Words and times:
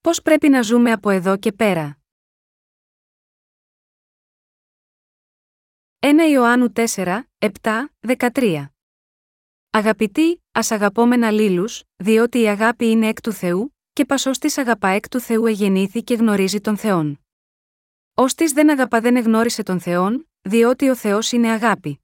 Πώς 0.00 0.22
πρέπει 0.22 0.48
να 0.48 0.62
ζούμε 0.62 0.92
από 0.92 1.10
εδώ 1.10 1.36
και 1.36 1.52
πέρα; 1.52 1.98
1 5.98 6.30
Ιωάννου 6.30 6.72
4, 6.72 7.20
7, 7.38 7.84
13 8.00 8.66
Αγαπητοί, 9.70 10.44
ας 10.52 10.70
αγαπώμενα 10.70 11.30
λύλους, 11.30 11.82
διότι 11.96 12.40
η 12.40 12.48
αγάπη 12.48 12.86
είναι 12.86 13.08
εκ 13.08 13.20
του 13.20 13.32
Θεού, 13.32 13.76
και 13.92 14.04
πασός 14.04 14.38
της 14.38 14.58
αγαπά 14.58 14.88
εκ 14.88 15.08
του 15.08 15.20
Θεού 15.20 15.46
εγεννήθη 15.46 16.02
και 16.02 16.14
γνωρίζει 16.14 16.60
τον 16.60 16.76
Θεόν. 16.76 17.20
Ω 18.14 18.24
δεν 18.52 18.70
αγαπά 18.70 19.00
δεν 19.00 19.16
εγνώρισε 19.16 19.62
τον 19.62 19.80
Θεόν, 19.80 20.28
διότι 20.40 20.88
ο 20.88 20.96
Θεός 20.96 21.32
είναι 21.32 21.50
αγάπη. 21.50 22.00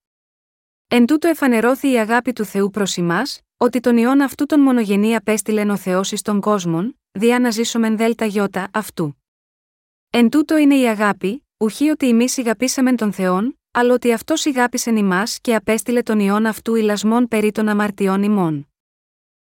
Εν 0.87 1.07
τούτο 1.07 1.29
εφανερώθη 1.29 1.91
η 1.91 1.99
αγάπη 1.99 2.33
του 2.33 2.45
Θεού 2.45 2.71
προς 2.71 2.97
εμά, 2.97 3.23
ότι 3.57 3.80
τον 3.80 3.96
ιόν 3.96 4.20
αυτού 4.20 4.46
τον 4.46 4.61
μονογενή 4.61 5.14
απέστειλεν 5.14 5.70
ο 5.70 5.77
Θεός 5.77 6.12
εις 6.12 6.22
τον 6.22 6.41
κόσμον, 6.41 7.00
διά 7.12 7.39
να 7.39 7.50
ζήσομεν 7.50 7.96
δέλτα 7.96 8.25
γιώτα 8.25 8.68
αυτού. 8.72 9.22
Εν 10.11 10.29
τούτο 10.29 10.57
είναι 10.57 10.75
η 10.75 10.89
αγάπη, 10.89 11.46
ουχή 11.57 11.89
ότι 11.89 12.08
εμείς 12.08 12.39
αγαπήσαμεν 12.39 12.96
τον 12.96 13.12
Θεόν, 13.12 13.58
αλλά 13.71 13.95
ότι 13.95 14.12
αυτός 14.12 14.45
ηγάπησεν 14.45 14.96
ημάς 14.96 15.40
και 15.40 15.54
απέστειλε 15.54 16.03
τον 16.03 16.21
ιόν 16.21 16.46
αυτού 16.46 16.75
ηλασμών 16.75 17.29
περί 17.29 17.53
των 17.53 17.68
αμαρτιών 17.68 18.22
ημών. 18.22 18.68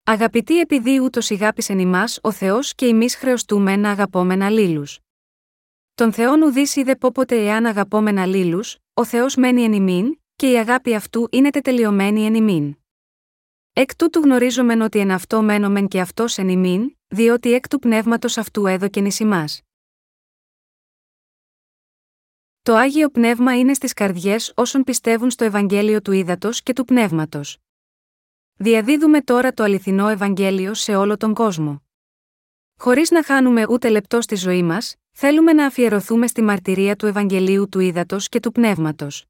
Αγαπητοί 0.04 0.60
επειδή 0.60 1.00
ούτως 1.00 1.30
ηγάπησεν 1.30 1.78
ημάς 1.78 2.18
ο 2.22 2.32
Θεός 2.32 2.74
και 2.74 2.86
εμείς 2.86 3.16
χρεωστούμε 3.16 3.76
να 3.76 3.90
αγαπώμενα 3.90 4.50
λύλου. 4.50 4.84
Τον 5.94 6.12
Θεόν 6.12 6.42
ουδής 6.42 6.76
είδε 6.76 6.96
πόποτε 6.96 7.36
εάν 7.44 7.66
αγαπώμενα 7.66 8.26
λύλου, 8.26 8.60
ο 8.94 9.04
Θεός 9.04 9.36
μένει 9.36 9.62
εν 9.62 9.72
ημίν, 9.72 10.20
και 10.36 10.50
η 10.50 10.58
αγάπη 10.58 10.94
αυτού 10.94 11.28
είναι 11.30 11.50
τετελειωμένη 11.50 12.24
εν 12.24 12.34
ημίν. 12.34 12.76
Εκ 13.80 13.96
τούτου 13.96 14.20
γνωρίζομεν 14.20 14.80
ότι 14.80 14.98
εν 14.98 15.10
αυτό 15.10 15.42
μένομεν 15.42 15.88
και 15.88 16.00
αυτός 16.00 16.38
εν 16.38 16.48
ημίν, 16.48 16.96
διότι 17.08 17.52
εκ 17.52 17.68
του 17.68 17.78
πνεύματος 17.78 18.38
αυτού 18.38 18.66
έδωκεν 18.66 19.04
ει 19.06 19.10
ημάς. 19.18 19.62
Το 22.62 22.74
Άγιο 22.74 23.10
Πνεύμα 23.10 23.58
είναι 23.58 23.74
στις 23.74 23.92
καρδιές 23.92 24.52
όσων 24.56 24.84
πιστεύουν 24.84 25.30
στο 25.30 25.44
Ευαγγέλιο 25.44 26.02
του 26.02 26.12
Ήδατος 26.12 26.62
και 26.62 26.72
του 26.72 26.84
Πνεύματος. 26.84 27.58
Διαδίδουμε 28.54 29.20
τώρα 29.20 29.52
το 29.52 29.62
αληθινό 29.62 30.08
Ευαγγέλιο 30.08 30.74
σε 30.74 30.96
όλο 30.96 31.16
τον 31.16 31.34
κόσμο. 31.34 31.82
Χωρίς 32.76 33.10
να 33.10 33.24
χάνουμε 33.24 33.66
ούτε 33.68 33.88
λεπτό 33.88 34.20
στη 34.20 34.34
ζωή 34.34 34.62
μας, 34.62 34.96
θέλουμε 35.10 35.52
να 35.52 35.66
αφιερωθούμε 35.66 36.26
στη 36.26 36.42
μαρτυρία 36.42 36.96
του 36.96 37.06
Ευαγγελίου 37.06 37.68
του 37.68 37.80
Ήδατος 37.80 38.28
και 38.28 38.40
του 38.40 38.52
Πνεύματος. 38.52 39.26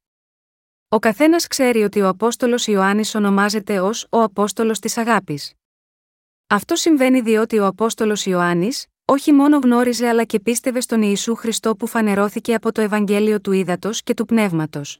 Ο 0.91 0.99
καθένας 0.99 1.47
ξέρει 1.47 1.83
ότι 1.83 2.01
ο 2.01 2.07
Απόστολος 2.07 2.67
Ιωάννης 2.67 3.15
ονομάζεται 3.15 3.79
ως 3.79 4.07
ο 4.09 4.21
Απόστολος 4.21 4.79
της 4.79 4.97
Αγάπης. 4.97 5.53
Αυτό 6.47 6.75
συμβαίνει 6.75 7.21
διότι 7.21 7.59
ο 7.59 7.65
Απόστολος 7.65 8.25
Ιωάννης, 8.25 8.85
όχι 9.05 9.31
μόνο 9.31 9.57
γνώριζε 9.57 10.07
αλλά 10.07 10.23
και 10.23 10.39
πίστευε 10.39 10.81
στον 10.81 11.01
Ιησού 11.01 11.35
Χριστό 11.35 11.75
που 11.75 11.87
φανερώθηκε 11.87 12.53
από 12.53 12.71
το 12.71 12.81
Ευαγγέλιο 12.81 13.41
του 13.41 13.51
Ήδατος 13.51 14.03
και 14.03 14.13
του 14.13 14.25
Πνεύματος. 14.25 14.99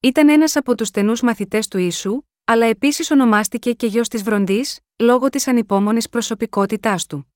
Ήταν 0.00 0.28
ένας 0.28 0.56
από 0.56 0.74
τους 0.74 0.88
στενούς 0.88 1.20
μαθητές 1.20 1.68
του 1.68 1.78
Ιησού, 1.78 2.22
αλλά 2.44 2.66
επίσης 2.66 3.10
ονομάστηκε 3.10 3.72
και 3.72 3.86
γιος 3.86 4.08
της 4.08 4.22
Βροντής, 4.22 4.80
λόγω 4.96 5.28
της 5.28 5.48
ανυπόμονης 5.48 6.08
προσωπικότητάς 6.08 7.06
του. 7.06 7.32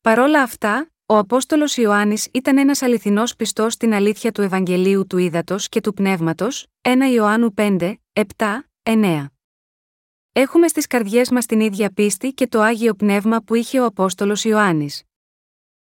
Παρόλα 0.00 0.42
αυτά, 0.42 0.90
ο 1.06 1.16
Απόστολος 1.16 1.76
Ιωάννης 1.76 2.28
ήταν 2.32 2.58
ένας 2.58 2.82
αληθινός 2.82 3.36
πιστός 3.36 3.72
στην 3.72 3.94
αλήθεια 3.94 4.32
του 4.32 4.42
Ευαγγελίου 4.42 5.06
του 5.06 5.18
Ήδατος 5.18 5.68
και 5.68 5.80
του 5.80 5.92
Πνεύματος, 5.94 6.66
1 6.80 6.90
Ιωάννου 7.12 7.54
5, 7.56 7.94
7, 8.12 8.24
9. 8.82 9.26
Έχουμε 10.32 10.68
στις 10.68 10.86
καρδιές 10.86 11.30
μας 11.30 11.46
την 11.46 11.60
ίδια 11.60 11.90
πίστη 11.90 12.32
και 12.32 12.46
το 12.46 12.60
άγιο 12.60 12.94
πνεύμα 12.94 13.40
που 13.40 13.54
είχε 13.54 13.80
ο 13.80 13.84
Απόστολος 13.84 14.44
Ιωάννης. 14.44 15.02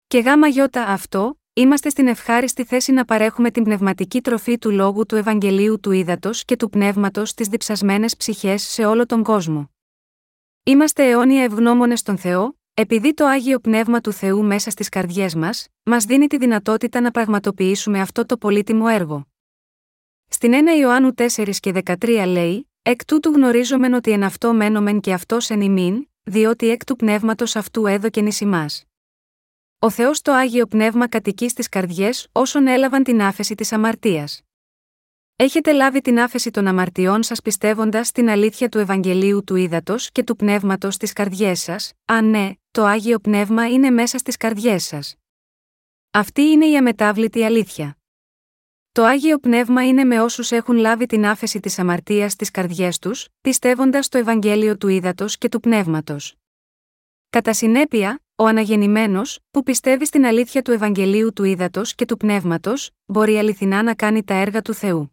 Και 0.08 0.20
γάμα 0.20 0.48
γιώτα 0.48 0.88
αυτό, 0.88 1.40
είμαστε 1.54 1.90
στην 1.90 2.08
ευχάριστη 2.08 2.64
θέση 2.64 2.92
να 2.92 3.06
παρέχουμε 3.06 3.52
την 3.52 3.64
πνευματική 3.64 4.22
τροφή 4.22 4.58
του 4.58 4.72
λόγου 4.72 5.06
του 5.06 5.16
Ευαγγελίου 5.16 5.80
του 5.80 5.92
Ήδατος 5.92 6.46
και 6.46 6.56
του 6.56 6.70
Πνεύματος 6.70 7.30
στις 7.30 7.48
διψασμένες 7.48 8.18
ψυχές 8.18 8.64
σε 8.64 8.86
όλο 8.86 9.06
τον 9.06 9.24
κόσμο. 9.24 9.72
Είμαστε 10.64 11.10
αιώνια 11.10 11.44
ευγνώμονες 11.44 12.00
στον 12.00 12.18
Θεό, 12.18 12.58
επειδή 12.76 13.14
το 13.14 13.26
άγιο 13.26 13.60
πνεύμα 13.60 14.02
του 14.02 14.12
Θεού 14.12 14.44
μέσα 14.44 14.70
στις 14.70 14.90
καρδιές 14.90 15.36
μας, 15.36 15.68
μας 15.84 16.06
δίνει 16.06 16.28
τη 16.28 16.38
δυνατότητα 16.38 17.02
να 17.02 17.12
πραγματοποιήσουμε 17.12 18.00
αυτό 18.00 18.26
το 18.26 18.38
πολύτιμο 18.38 18.86
έργο. 18.90 19.28
Στην 20.28 20.54
1 20.54 20.80
Ιωάννου 20.80 21.14
4 21.16 21.50
και 21.60 21.72
13 21.86 22.24
λέει: 22.28 22.70
Εκ 22.82 23.06
τούτου 23.06 23.32
γνωρίζομεν 23.32 23.94
ότι 23.94 24.12
εν 24.12 24.24
αυτό 24.24 24.54
μένομεν 24.54 25.00
και 25.00 25.14
αυτός 25.14 25.50
εν 25.50 25.62
ημίν, 25.62 26.08
διότι 26.24 26.70
εκ 26.70 26.84
του 26.84 26.96
πνεύματος 26.96 27.56
αυτού 27.56 27.86
έδωκεν 27.86 28.26
εις 28.26 28.42
ημάς. 28.42 28.86
Ο 29.80 29.90
Θεός 29.90 30.22
το 30.22 30.32
άγιο 30.32 30.66
πνεύμα 30.66 31.08
κατοικεί 31.08 31.50
στις 31.50 31.70
καρδιές 31.70 32.28
όσων 32.32 32.68
έλαβαν 32.68 33.04
την 33.04 33.22
άφεση 33.22 33.56
της 33.56 33.72
αμαρτίας. 33.72 34.42
Έχετε 35.36 35.72
λάβει 35.72 36.02
την 36.02 36.20
άφεση 36.20 36.52
των 36.52 36.68
αμαρτιών 36.68 37.24
σας 37.24 37.42
πιστεύοντας 37.42 38.08
στην 38.08 38.30
αλήθεια 38.30 38.70
του 38.70 38.80
Ευαγγελίου 38.80 39.44
του 39.44 39.56
Ήδατος 39.56 40.12
και 40.12 40.24
του 40.24 40.36
πνεύματος 40.36 40.94
στι 40.94 41.14
καρδιές 41.14 41.60
σας, 41.60 41.94
αν 42.06 42.30
ναι, 42.30 42.52
το 42.72 42.84
άγιο 42.84 43.20
πνεύμα 43.20 43.70
είναι 43.70 43.90
μέσα 43.90 44.18
στις 44.18 44.38
καρδιές 44.38 44.84
σας. 44.84 45.16
Αυτή 46.12 46.42
είναι 46.42 46.66
η 46.66 46.78
αμετάβλητη 46.78 47.44
αλήθεια. 47.44 47.98
Το 48.92 49.04
Άγιο 49.04 49.40
Πνεύμα 49.40 49.88
είναι 49.88 50.04
με 50.04 50.22
όσους 50.22 50.52
έχουν 50.52 50.76
λάβει 50.76 51.06
την 51.06 51.26
άφεση 51.26 51.60
της 51.60 51.80
αμαρτίας 51.80 52.32
στι 52.32 52.52
καρδιές 52.52 53.00
τους, 53.00 53.28
πιστεύοντας 53.42 54.10
το 54.10 54.18
Ευαγγέλιο 54.18 54.78
του 54.78 54.88
Ήδατος 54.88 55.38
και 55.38 55.50
του 55.50 55.60
Πνεύματος. 55.60 56.36
Κατά 57.30 57.54
συνέπεια, 57.54 58.20
ο 58.36 58.46
αναγεννημένος, 58.46 59.40
που 59.52 59.64
πιστεύει 59.64 60.06
στην 60.06 60.26
αλήθεια 60.26 60.62
του 60.62 60.72
Ευαγγελίου 60.72 61.34
του 61.34 61.44
Ήδατος 61.44 61.96
και 61.96 62.06
του 62.06 62.18
Πνεύματος, 62.18 62.92
μπορεί 63.06 63.38
αληθινά 63.38 63.84
να 63.84 63.94
κάνει 63.96 64.24
τα 64.24 64.34
έργα 64.34 64.62
του 64.62 64.74
Θεού. 64.74 65.13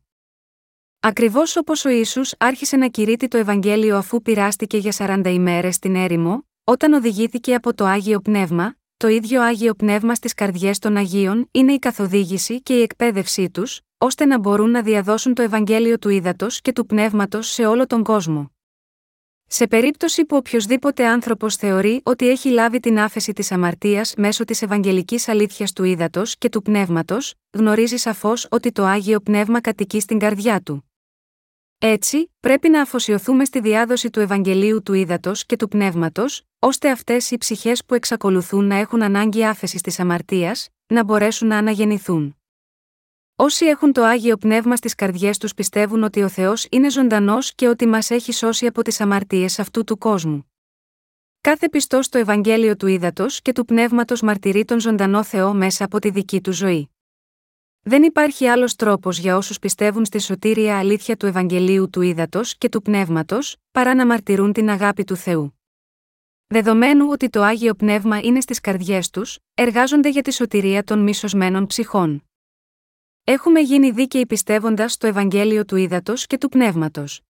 Ακριβώς 1.03 1.57
όπως 1.57 1.85
ο 1.85 1.89
ίσου 1.89 2.21
άρχισε 2.39 2.77
να 2.77 2.89
κηρύττει 2.89 3.29
το 3.29 3.37
Ευαγγέλιο 3.37 3.97
αφού 3.97 4.23
πειράστηκε 4.23 4.77
για 4.77 5.23
40 5.25 5.27
ημέρες 5.27 5.75
στην 5.75 5.95
έρημο, 5.95 6.47
όταν 6.65 6.93
οδηγήθηκε 6.93 7.55
από 7.55 7.75
το 7.75 7.85
Άγιο 7.85 8.21
Πνεύμα, 8.21 8.75
το 8.97 9.09
ίδιο 9.09 9.43
Άγιο 9.43 9.75
Πνεύμα 9.75 10.15
στις 10.15 10.35
καρδιές 10.35 10.79
των 10.79 10.97
Αγίων 10.97 11.49
είναι 11.51 11.73
η 11.73 11.79
καθοδήγηση 11.79 12.63
και 12.63 12.79
η 12.79 12.83
εκπαίδευσή 12.83 13.51
τους, 13.51 13.81
ώστε 13.99 14.25
να 14.25 14.39
μπορούν 14.39 14.71
να 14.71 14.83
διαδώσουν 14.83 15.35
το 15.35 15.43
Ευαγγέλιο 15.43 15.99
του 15.99 16.09
Ήδατος 16.09 16.61
και 16.61 16.73
του 16.73 16.87
Πνεύματος 16.87 17.49
σε 17.49 17.67
όλο 17.67 17.87
τον 17.87 18.03
κόσμο. 18.03 18.51
Σε 19.47 19.67
περίπτωση 19.67 20.25
που 20.25 20.37
οποιοδήποτε 20.37 21.07
άνθρωπος 21.07 21.57
θεωρεί 21.57 22.01
ότι 22.03 22.29
έχει 22.29 22.49
λάβει 22.49 22.81
την 22.81 22.99
άφεση 22.99 23.33
της 23.33 23.53
αμαρτίας 23.53 24.15
μέσω 24.17 24.45
της 24.45 24.63
Ευαγγελικής 24.63 25.29
αλήθειας 25.29 25.73
του 25.73 25.85
Ήδατος 25.85 26.37
και 26.39 26.49
του 26.49 26.63
Πνεύματος, 26.63 27.35
γνωρίζει 27.51 27.97
σαφώς 27.97 28.47
ότι 28.51 28.73
το 28.73 28.85
Άγιο 28.85 29.21
Πνεύμα 29.21 29.61
κατοικεί 29.61 30.01
στην 30.01 30.19
καρδιά 30.19 30.61
του. 30.61 30.90
Έτσι, 31.83 32.33
πρέπει 32.41 32.69
να 32.69 32.81
αφοσιωθούμε 32.81 33.45
στη 33.45 33.61
διάδοση 33.61 34.11
του 34.11 34.21
Ευαγγελίου 34.21 34.83
του 34.83 34.93
Ήδατος 34.93 35.47
και 35.47 35.57
του 35.57 35.69
Πνεύματος, 35.69 36.43
ώστε 36.59 36.91
αυτές 36.91 37.31
οι 37.31 37.39
ψυχές 37.39 37.85
που 37.85 37.95
εξακολουθούν 37.95 38.65
να 38.65 38.75
έχουν 38.75 39.03
ανάγκη 39.03 39.45
άφεσης 39.45 39.81
της 39.81 40.01
αμαρτίας, 40.01 40.69
να 40.87 41.05
μπορέσουν 41.05 41.49
να 41.49 41.57
αναγεννηθούν. 41.57 42.37
Όσοι 43.37 43.65
έχουν 43.65 43.93
το 43.93 44.05
άγιο 44.05 44.37
πνεύμα 44.37 44.77
στις 44.77 44.95
καρδιές 44.95 45.39
τους 45.39 45.55
πιστεύουν 45.55 46.03
ότι 46.03 46.23
ο 46.23 46.29
Θεός 46.29 46.67
είναι 46.71 46.91
ζωντανός 46.91 47.55
και 47.55 47.69
ότι 47.69 47.87
μας 47.87 48.11
έχει 48.11 48.33
σώσει 48.33 48.67
από 48.67 48.83
τις 48.83 49.01
αμαρτίες 49.01 49.59
αυτού 49.59 49.85
του 49.85 49.99
κόσμου. 49.99 50.51
Κάθε 51.41 51.69
πιστός 51.69 52.07
στο 52.07 52.19
Ευαγγέλιο 52.19 52.77
του 52.77 52.87
Ήδατος 52.87 53.43
και 53.43 53.53
του 53.53 53.65
Πνεύματος 53.65 54.23
μαρτυρεί 54.23 54.65
τον 54.65 54.81
ζωντανό 54.81 55.25
Θεό 55.25 55.55
μέσα 55.55 55.85
από 55.85 55.99
τη 55.99 56.11
δική 56.11 56.41
του 56.41 56.53
ζωή. 56.53 56.91
Δεν 57.83 58.03
υπάρχει 58.03 58.47
άλλος 58.47 58.77
τρόπος 58.77 59.19
για 59.19 59.37
όσους 59.37 59.59
πιστεύουν 59.59 60.05
στη 60.05 60.19
σωτήρια 60.19 60.79
αλήθεια 60.79 61.17
του 61.17 61.27
Ευαγγελίου 61.27 61.91
του 61.91 62.01
Ήδατος 62.01 62.57
και 62.57 62.69
του 62.69 62.83
Πνεύματος, 62.83 63.57
παρά 63.71 63.95
να 63.95 64.07
μαρτυρούν 64.07 64.53
την 64.53 64.71
αγάπη 64.71 65.05
του 65.05 65.17
Θεού. 65.17 65.61
Δεδομένου 66.47 67.07
ότι 67.11 67.29
το 67.29 67.43
άγιο 67.43 67.75
πνεύμα 67.75 68.19
είναι 68.19 68.41
στις 68.41 68.61
καρδιές 68.61 69.11
τους, 69.11 69.39
εργάζονται 69.55 70.09
για 70.09 70.23
τη 70.23 70.33
σωτηρία 70.33 70.85
των 70.85 70.99
μη 70.99 71.15
σωσμένων 71.15 71.67
ψυχών. 71.67 72.25
Έχουμε 73.25 73.61
γίνει 73.61 73.91
δίκαιοι 73.91 74.27
πιστεύοντας 74.27 74.93
στο 74.93 75.07
Ευαγγέλιο 75.07 75.65
του 75.65 75.77
Ήδατος 75.77 76.27
και 76.27 76.39
του 76.39 76.49
Πνεύματος. 76.49 77.21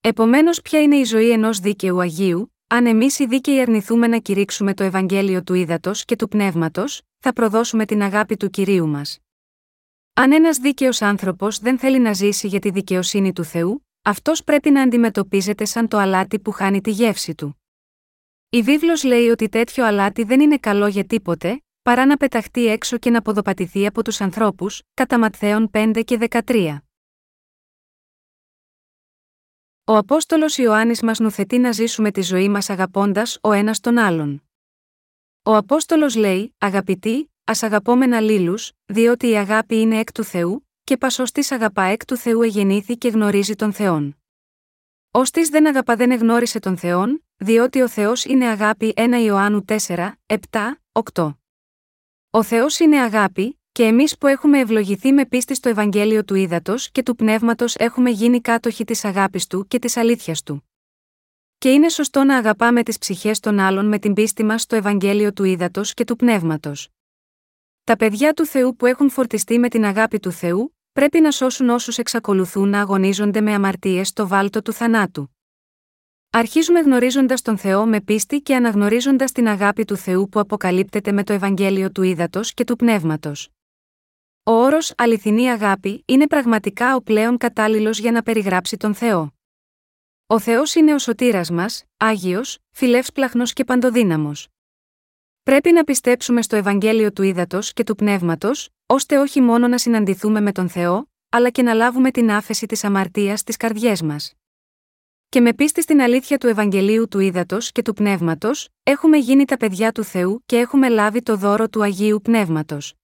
Επομένως, 0.00 0.62
ποια 0.62 0.82
είναι 0.82 0.96
η 0.96 1.04
ζωή 1.04 1.30
ενός 1.30 1.58
δίκαιου 1.58 2.00
Αγίου, 2.00 2.54
αν 2.66 2.86
εμείς 2.86 3.18
οι 3.18 3.26
δίκαιοι 3.26 3.60
αρνηθούμε 3.60 4.06
να 4.06 4.18
κηρύξουμε 4.18 4.74
το 4.74 4.84
Ευαγγέλιο 4.84 5.42
του 5.42 5.54
Ήδατος 5.54 6.04
και 6.04 6.16
του 6.16 6.28
Πνεύματος, 6.28 7.02
θα 7.18 7.32
προδώσουμε 7.32 7.84
την 7.84 8.02
αγάπη 8.02 8.36
του 8.36 8.50
κυρίου 8.50 8.88
μας. 8.88 9.20
Αν 10.18 10.32
ένας 10.32 10.58
δίκαιος 10.58 11.02
άνθρωπος 11.02 11.58
δεν 11.58 11.78
θέλει 11.78 11.98
να 11.98 12.12
ζήσει 12.12 12.46
για 12.46 12.58
τη 12.58 12.70
δικαιοσύνη 12.70 13.32
του 13.32 13.44
Θεού, 13.44 13.86
αυτός 14.02 14.44
πρέπει 14.44 14.70
να 14.70 14.82
αντιμετωπίζεται 14.82 15.64
σαν 15.64 15.88
το 15.88 15.98
αλάτι 15.98 16.38
που 16.38 16.50
χάνει 16.50 16.80
τη 16.80 16.90
γεύση 16.90 17.34
του. 17.34 17.62
Η 18.48 18.62
βίβλος 18.62 19.04
λέει 19.04 19.28
ότι 19.28 19.48
τέτοιο 19.48 19.86
αλάτι 19.86 20.22
δεν 20.22 20.40
είναι 20.40 20.58
καλό 20.58 20.86
για 20.86 21.04
τίποτε, 21.04 21.64
παρά 21.82 22.06
να 22.06 22.16
πεταχτεί 22.16 22.66
έξω 22.66 22.98
και 22.98 23.10
να 23.10 23.22
ποδοπατηθεί 23.22 23.86
από 23.86 24.04
τους 24.04 24.20
ανθρώπους, 24.20 24.82
κατά 24.94 25.18
Ματθαίων 25.18 25.70
5 25.72 26.02
και 26.04 26.18
13. 26.44 26.78
Ο 29.84 29.96
Απόστολος 29.96 30.58
Ιωάννης 30.58 31.02
μας 31.02 31.18
νουθετεί 31.18 31.58
να 31.58 31.72
ζήσουμε 31.72 32.10
τη 32.10 32.22
ζωή 32.22 32.48
μας 32.48 32.70
αγαπώντας 32.70 33.38
ο 33.42 33.52
ένας 33.52 33.80
τον 33.80 33.98
άλλον. 33.98 34.42
Ο 35.42 35.56
Απόστολος 35.56 36.14
λέει: 36.14 36.54
Αγαπητοί, 36.58 37.30
ας 37.48 37.62
αγαπώμενα 37.62 38.20
λίλους, 38.20 38.72
διότι 38.86 39.28
η 39.28 39.36
αγάπη 39.36 39.76
είναι 39.76 39.98
εκ 39.98 40.12
του 40.12 40.24
Θεού, 40.24 40.68
και 40.84 40.96
πασοστή 40.96 41.44
αγαπά 41.48 41.82
εκ 41.82 42.04
του 42.04 42.16
Θεού 42.16 42.42
εγεννήθη 42.42 42.96
και 42.96 43.08
γνωρίζει 43.08 43.54
τον 43.54 43.72
Θεόν. 43.72 44.16
Ωστή 45.10 45.42
δεν 45.48 45.66
αγαπά 45.66 45.96
δεν 45.96 46.10
εγνώρισε 46.10 46.58
τον 46.58 46.76
Θεόν, 46.76 47.24
διότι 47.36 47.80
ο 47.80 47.88
Θεός 47.88 48.24
είναι 48.24 48.46
αγάπη 48.46 48.92
1 48.96 49.12
Ιωάννου 49.24 49.64
4, 49.86 50.12
7, 50.26 50.36
8. 51.12 51.34
Ο 52.30 52.42
Θεός 52.42 52.78
είναι 52.78 53.00
αγάπη, 53.00 53.60
και 53.72 53.84
εμείς 53.84 54.18
που 54.18 54.26
έχουμε 54.26 54.58
ευλογηθεί 54.58 55.12
με 55.12 55.26
πίστη 55.26 55.54
στο 55.54 55.68
Ευαγγέλιο 55.68 56.24
του 56.24 56.34
Ήδατος 56.34 56.90
και 56.90 57.02
του 57.02 57.14
Πνεύματος 57.14 57.74
έχουμε 57.74 58.10
γίνει 58.10 58.40
κάτοχοι 58.40 58.84
της 58.84 59.04
αγάπης 59.04 59.46
του 59.46 59.66
και 59.66 59.78
της 59.78 59.96
αλήθειας 59.96 60.42
του. 60.42 60.70
Και 61.58 61.72
είναι 61.72 61.88
σωστό 61.88 62.24
να 62.24 62.36
αγαπάμε 62.36 62.82
τις 62.82 62.98
ψυχές 62.98 63.40
των 63.40 63.58
άλλων 63.58 63.88
με 63.88 63.98
την 63.98 64.12
πίστη 64.12 64.44
μας 64.44 64.62
στο 64.62 64.76
Ευαγγέλιο 64.76 65.32
του 65.32 65.44
Ήδατος 65.44 65.94
και 65.94 66.04
του 66.04 66.16
Πνεύματος. 66.16 66.90
Τα 67.86 67.96
παιδιά 67.96 68.32
του 68.32 68.46
Θεού 68.46 68.76
που 68.76 68.86
έχουν 68.86 69.10
φορτιστεί 69.10 69.58
με 69.58 69.68
την 69.68 69.84
αγάπη 69.84 70.18
του 70.18 70.32
Θεού, 70.32 70.76
πρέπει 70.92 71.20
να 71.20 71.30
σώσουν 71.30 71.68
όσους 71.68 71.98
εξακολουθούν 71.98 72.68
να 72.68 72.80
αγωνίζονται 72.80 73.40
με 73.40 73.54
αμαρτίες 73.54 74.08
στο 74.08 74.28
βάλτο 74.28 74.62
του 74.62 74.72
θανάτου. 74.72 75.36
Αρχίζουμε 76.30 76.80
γνωρίζοντας 76.80 77.42
τον 77.42 77.58
Θεό 77.58 77.86
με 77.86 78.00
πίστη 78.00 78.40
και 78.40 78.56
αναγνωρίζοντας 78.56 79.32
την 79.32 79.48
αγάπη 79.48 79.84
του 79.84 79.96
Θεού 79.96 80.28
που 80.28 80.40
αποκαλύπτεται 80.40 81.12
με 81.12 81.24
το 81.24 81.32
Ευαγγέλιο 81.32 81.90
του 81.90 82.02
Ήδατος 82.02 82.54
και 82.54 82.64
του 82.64 82.76
Πνεύματος. 82.76 83.48
Ο 84.42 84.52
όρος 84.52 84.92
αληθινή 84.96 85.50
αγάπη 85.50 86.02
είναι 86.06 86.26
πραγματικά 86.26 86.94
ο 86.94 87.02
πλέον 87.02 87.36
κατάλληλος 87.36 87.98
για 87.98 88.12
να 88.12 88.22
περιγράψει 88.22 88.76
τον 88.76 88.94
Θεό. 88.94 89.34
Ο 90.26 90.38
Θεός 90.38 90.74
είναι 90.74 90.94
ο 90.94 90.98
σωτήρας 90.98 91.50
μας, 91.50 91.84
άγιος, 91.96 92.58
φιλεύσπλαχνος 92.70 93.52
και 93.52 93.64
παντοδύναμος. 93.64 94.48
Πρέπει 95.46 95.72
να 95.72 95.84
πιστέψουμε 95.84 96.42
στο 96.42 96.56
Ευαγγέλιο 96.56 97.12
του 97.12 97.22
Ήδατος 97.22 97.72
και 97.72 97.84
του 97.84 97.94
Πνεύματος, 97.94 98.68
ώστε 98.86 99.18
όχι 99.18 99.40
μόνο 99.40 99.68
να 99.68 99.78
συναντηθούμε 99.78 100.40
με 100.40 100.52
τον 100.52 100.68
Θεό, 100.68 101.10
αλλά 101.28 101.50
και 101.50 101.62
να 101.62 101.74
λάβουμε 101.74 102.10
την 102.10 102.30
άφεση 102.30 102.66
της 102.66 102.84
αμαρτίας 102.84 103.40
στις 103.40 103.56
καρδιές 103.56 104.02
μας. 104.02 104.32
Και 105.28 105.40
με 105.40 105.54
πίστη 105.54 105.82
στην 105.82 106.00
αλήθεια 106.00 106.38
του 106.38 106.46
Ευαγγελίου 106.46 107.08
του 107.08 107.18
Ήδατος 107.18 107.72
και 107.72 107.82
του 107.82 107.92
Πνεύματος, 107.92 108.68
έχουμε 108.82 109.16
γίνει 109.16 109.44
τα 109.44 109.56
παιδιά 109.56 109.92
του 109.92 110.04
Θεού 110.04 110.42
και 110.46 110.58
έχουμε 110.58 110.88
λάβει 110.88 111.22
το 111.22 111.36
δώρο 111.36 111.68
του 111.68 111.82
Αγίου 111.82 112.20
Πνεύματος. 112.22 112.94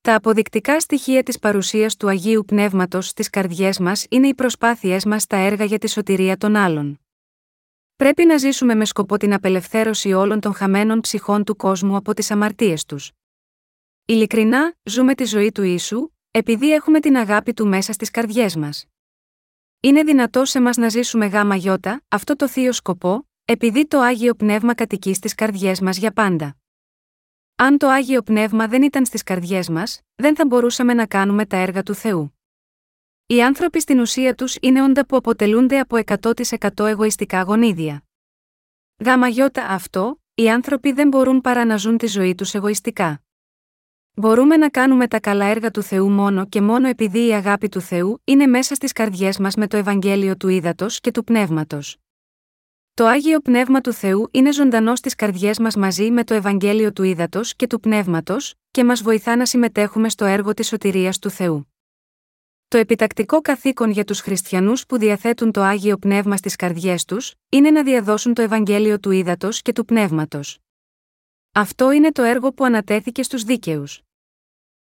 Τα 0.00 0.14
αποδεικτικά 0.14 0.80
στοιχεία 0.80 1.22
της 1.22 1.38
παρουσίας 1.38 1.96
του 1.96 2.08
Αγίου 2.08 2.44
Πνεύματος 2.44 3.06
στις 3.06 3.30
καρδιές 3.30 3.78
μας 3.78 4.06
είναι 4.08 4.28
οι 4.28 4.34
προσπάθειές 4.34 5.04
μας 5.04 5.22
στα 5.22 5.36
έργα 5.36 5.64
για 5.64 5.78
τη 5.78 5.88
σωτηρία 5.88 6.36
των 6.36 6.56
άλλων. 6.56 7.00
Πρέπει 7.96 8.24
να 8.24 8.36
ζήσουμε 8.36 8.74
με 8.74 8.84
σκοπό 8.84 9.16
την 9.16 9.32
απελευθέρωση 9.32 10.12
όλων 10.12 10.40
των 10.40 10.54
χαμένων 10.54 11.00
ψυχών 11.00 11.44
του 11.44 11.56
κόσμου 11.56 11.96
από 11.96 12.14
τις 12.14 12.30
αμαρτίες 12.30 12.84
τους. 12.84 13.10
Ειλικρινά, 14.04 14.74
ζούμε 14.82 15.14
τη 15.14 15.24
ζωή 15.24 15.52
του 15.52 15.62
ίσου, 15.62 16.08
επειδή 16.30 16.72
έχουμε 16.72 17.00
την 17.00 17.16
αγάπη 17.16 17.52
του 17.52 17.66
μέσα 17.66 17.92
στις 17.92 18.10
καρδιές 18.10 18.56
μας. 18.56 18.84
Είναι 19.80 20.02
δυνατό 20.02 20.44
σε 20.44 20.60
μας 20.60 20.76
να 20.76 20.88
ζήσουμε 20.88 21.26
γάμα 21.26 21.56
γιώτα, 21.56 22.02
αυτό 22.08 22.36
το 22.36 22.48
θείο 22.48 22.72
σκοπό, 22.72 23.28
επειδή 23.44 23.86
το 23.86 23.98
άγιο 23.98 24.34
πνεύμα 24.34 24.74
κατοικεί 24.74 25.14
στις 25.14 25.34
καρδιές 25.34 25.80
μας 25.80 25.96
για 25.96 26.12
πάντα. 26.12 26.56
Αν 27.56 27.78
το 27.78 27.88
άγιο 27.88 28.22
πνεύμα 28.22 28.68
δεν 28.68 28.82
ήταν 28.82 29.06
στις 29.06 29.22
καρδιές 29.22 29.68
μας, 29.68 30.00
δεν 30.14 30.36
θα 30.36 30.46
μπορούσαμε 30.46 30.94
να 30.94 31.06
κάνουμε 31.06 31.46
τα 31.46 31.56
έργα 31.56 31.82
του 31.82 31.94
Θεού. 31.94 32.38
Οι 33.32 33.42
άνθρωποι 33.42 33.80
στην 33.80 34.00
ουσία 34.00 34.34
τους 34.34 34.56
είναι 34.60 34.82
όντα 34.82 35.06
που 35.06 35.16
αποτελούνται 35.16 35.78
από 35.78 35.98
100% 36.78 36.86
εγωιστικά 36.86 37.42
γονίδια. 37.42 38.04
Γάμα 39.04 39.28
γιώτα 39.28 39.66
αυτό, 39.66 40.20
οι 40.34 40.50
άνθρωποι 40.50 40.92
δεν 40.92 41.08
μπορούν 41.08 41.40
παρά 41.40 41.64
να 41.64 41.76
ζουν 41.76 41.96
τη 41.96 42.06
ζωή 42.06 42.34
τους 42.34 42.54
εγωιστικά. 42.54 43.22
Μπορούμε 44.14 44.56
να 44.56 44.68
κάνουμε 44.68 45.08
τα 45.08 45.20
καλά 45.20 45.44
έργα 45.44 45.70
του 45.70 45.82
Θεού 45.82 46.10
μόνο 46.10 46.46
και 46.46 46.60
μόνο 46.60 46.88
επειδή 46.88 47.26
η 47.26 47.32
αγάπη 47.32 47.68
του 47.68 47.80
Θεού 47.80 48.20
είναι 48.24 48.46
μέσα 48.46 48.74
στις 48.74 48.92
καρδιές 48.92 49.38
μας 49.38 49.54
με 49.54 49.66
το 49.66 49.76
Ευαγγέλιο 49.76 50.36
του 50.36 50.48
Ήδατος 50.48 51.00
και 51.00 51.10
του 51.10 51.24
Πνεύματος. 51.24 51.96
Το 52.94 53.06
άγιο 53.06 53.40
πνεύμα 53.40 53.80
του 53.80 53.92
Θεού 53.92 54.28
είναι 54.30 54.52
ζωντανός 54.52 54.98
στις 54.98 55.14
καρδιές 55.14 55.58
μας 55.58 55.76
μαζί 55.76 56.10
με 56.10 56.24
το 56.24 56.34
Ευαγγέλιο 56.34 56.92
του 56.92 57.02
Ήδατος 57.02 57.56
και 57.56 57.66
του 57.66 57.80
Πνεύματος, 57.80 58.54
και 58.70 58.84
μας 58.84 59.02
βοηθά 59.02 59.36
να 59.36 59.46
συμμετέχουμε 59.46 60.08
στο 60.08 60.24
έργο 60.24 60.54
της 60.54 60.66
σωτηρίας 60.66 61.18
του 61.18 61.30
Θεού. 61.30 61.71
Το 62.72 62.78
επιτακτικό 62.78 63.40
καθήκον 63.40 63.90
για 63.90 64.04
τους 64.04 64.20
χριστιανούς 64.20 64.86
που 64.86 64.98
διαθέτουν 64.98 65.52
το 65.52 65.60
άγιο 65.62 65.96
πνεύμα 65.96 66.36
στις 66.36 66.56
καρδιές 66.56 67.04
τους, 67.04 67.34
είναι 67.48 67.70
να 67.70 67.82
διαδώσουν 67.82 68.34
το 68.34 68.42
Ευαγγέλιο 68.42 69.00
του 69.00 69.10
Ήδατος 69.10 69.62
και 69.62 69.72
του 69.72 69.84
Πνεύματος. 69.84 70.58
Αυτό 71.52 71.90
είναι 71.90 72.12
το 72.12 72.22
έργο 72.22 72.52
που 72.52 72.64
ανατέθηκε 72.64 73.22
στους 73.22 73.42
δίκαιους. 73.42 74.00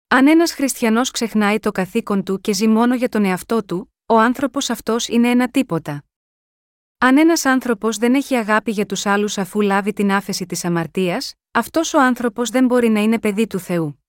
Αν 0.08 0.28
ένας 0.28 0.54
χριστιανός 0.54 1.12
ξεχνάει 1.12 1.60
το 1.60 1.72
καθήκον 1.72 2.24
του 2.24 2.42
και 2.42 2.54
ζει 2.54 2.68
μόνο 2.68 2.96
για 2.96 3.10
τον 3.10 3.26
εαυτό 3.26 3.64
του, 3.66 3.94
ο 4.06 4.20
άνθρωπος 4.20 4.70
αυτός 4.70 5.08
είναι 5.08 5.30
ένα 5.30 5.50
τίποτα. 5.50 6.04
Αν 6.98 7.18
ένας 7.18 7.46
άνθρωπος 7.46 7.98
δεν 7.98 8.14
έχει 8.14 8.36
αγάπη 8.36 8.72
για 8.72 8.86
τους 8.86 9.06
άλλους 9.06 9.38
αφού 9.38 9.62
λάβει 9.62 9.94
την 9.94 10.12
άφεση 10.12 10.46
της 10.46 10.66
αμαρτίας, 10.66 11.34
αυτός 11.52 11.94
ο 11.94 12.02
άνθρωπος 12.02 12.50
δεν 12.50 12.66
μπορεί 12.66 12.90
να 12.90 13.00
είναι 13.00 13.20
παιδί 13.20 13.48
του 13.48 13.60
Θεού. 13.60 14.05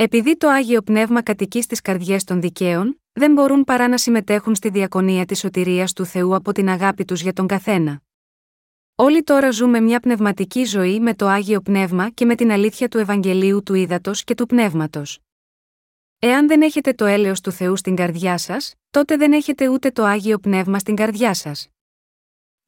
Επειδή 0.00 0.36
το 0.36 0.48
άγιο 0.48 0.82
πνεύμα 0.82 1.22
κατοικεί 1.22 1.62
στις 1.62 1.80
καρδιές 1.80 2.24
των 2.24 2.40
δικαίων, 2.40 3.00
δεν 3.12 3.32
μπορούν 3.32 3.64
παρά 3.64 3.88
να 3.88 3.98
συμμετέχουν 3.98 4.54
στη 4.54 4.68
διακονία 4.68 5.24
της 5.24 5.38
σωτηρίας 5.38 5.92
του 5.92 6.04
Θεού 6.04 6.34
από 6.34 6.52
την 6.52 6.68
αγάπη 6.68 7.04
τους 7.04 7.20
για 7.20 7.32
τον 7.32 7.46
καθένα. 7.46 8.02
Όλοι 8.94 9.22
τώρα 9.22 9.50
ζούμε 9.50 9.80
μια 9.80 10.00
πνευματική 10.00 10.64
ζωή 10.64 11.00
με 11.00 11.14
το 11.14 11.26
άγιο 11.26 11.60
πνεύμα 11.60 12.10
και 12.10 12.24
με 12.24 12.34
την 12.34 12.50
αλήθεια 12.50 12.88
του 12.88 12.98
Ευαγγελίου 12.98 13.62
του 13.62 13.74
Ήδατος 13.74 14.24
και 14.24 14.34
του 14.34 14.46
Πνεύματος. 14.46 15.18
Εάν 16.18 16.46
δεν 16.46 16.62
έχετε 16.62 16.92
το 16.92 17.04
έλεος 17.04 17.40
του 17.40 17.50
Θεού 17.50 17.76
στην 17.76 17.96
καρδιά 17.96 18.38
σας, 18.38 18.74
τότε 18.90 19.16
δεν 19.16 19.32
έχετε 19.32 19.68
ούτε 19.68 19.90
το 19.90 20.04
άγιο 20.04 20.38
πνεύμα 20.38 20.78
στην 20.78 20.94
καρδιά 20.94 21.34
σας. 21.34 21.68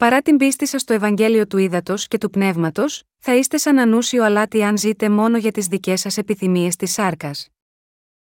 Παρά 0.00 0.22
την 0.22 0.36
πίστη 0.36 0.66
σας 0.66 0.80
στο 0.80 0.92
Ευαγγέλιο 0.92 1.46
του 1.46 1.58
Ήδατος 1.58 2.08
και 2.08 2.18
του 2.18 2.30
Πνεύματος, 2.30 3.02
θα 3.18 3.34
είστε 3.34 3.56
σαν 3.56 3.78
ανούσιο 3.78 4.24
αλάτι 4.24 4.62
αν 4.62 4.78
ζείτε 4.78 5.08
μόνο 5.08 5.36
για 5.36 5.50
τις 5.50 5.66
δικές 5.66 6.00
σας 6.00 6.16
επιθυμίες 6.16 6.76
της 6.76 6.92
σάρκας. 6.92 7.48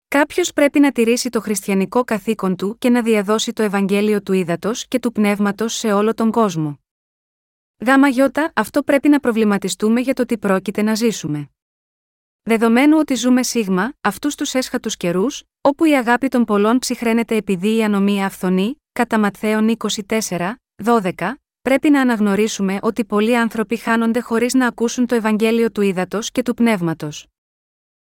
Κάποιος 0.08 0.54
πρέπει 0.54 0.80
να 0.80 0.92
τηρήσει 0.92 1.30
το 1.30 1.42
χριστιανικό 1.42 2.04
καθήκον 2.04 2.56
του 2.56 2.78
και 2.78 2.90
να 2.90 3.02
διαδώσει 3.02 3.54
το 3.54 3.64
Ευαγγέλιο 3.64 4.22
του 4.22 4.34
Ήδατος 4.34 4.88
και 4.88 5.00
του 5.00 5.12
Πνεύματος 5.12 5.74
σε 5.74 5.94
όλο 5.94 6.14
τον 6.14 6.32
κόσμο. 6.32 6.80
Γάμα 7.86 8.08
γιώτα, 8.08 8.52
αυτό 8.56 8.84
πρέπει 8.84 9.10
να 9.10 9.20
προβληματιστούμε 9.20 10.00
για 10.00 10.14
το 10.14 10.26
τι 10.26 10.38
πρόκειται 10.38 10.82
να 10.82 10.96
ζήσουμε. 10.96 11.50
Δεδομένου 12.42 12.98
ότι 13.00 13.16
ζούμε 13.16 13.44
σίγμα, 13.44 13.94
αυτούς 14.02 14.36
τους 14.36 14.54
έσχατους 14.54 14.98
καιρούς, 14.98 15.44
όπου 15.62 15.86
η 15.86 15.92
αγάπη 15.92 16.28
των 16.28 16.44
πολλών 16.44 16.80
ψυχραίνεται 16.80 17.36
επειδή 17.36 17.76
η 17.76 17.84
ανομία 17.84 18.26
αυθονεί, 18.26 18.82
κατά 18.92 19.20
Ματθαίων 19.20 19.78
24, 20.08 20.54
12, 20.84 21.34
πρέπει 21.64 21.90
να 21.90 22.02
αναγνωρίσουμε 22.02 22.78
ότι 22.82 23.06
πολλοί 23.06 23.38
άνθρωποι 23.38 23.78
χάνονται 23.78 24.20
χωρίς 24.20 24.54
να 24.54 24.68
ακούσουν 24.68 25.06
το 25.06 25.16
Ευαγγέλιο 25.16 25.72
του 25.72 25.82
ύδατο 25.82 26.20
και 26.32 26.42
του 26.42 26.54
πνεύματος. 26.54 27.28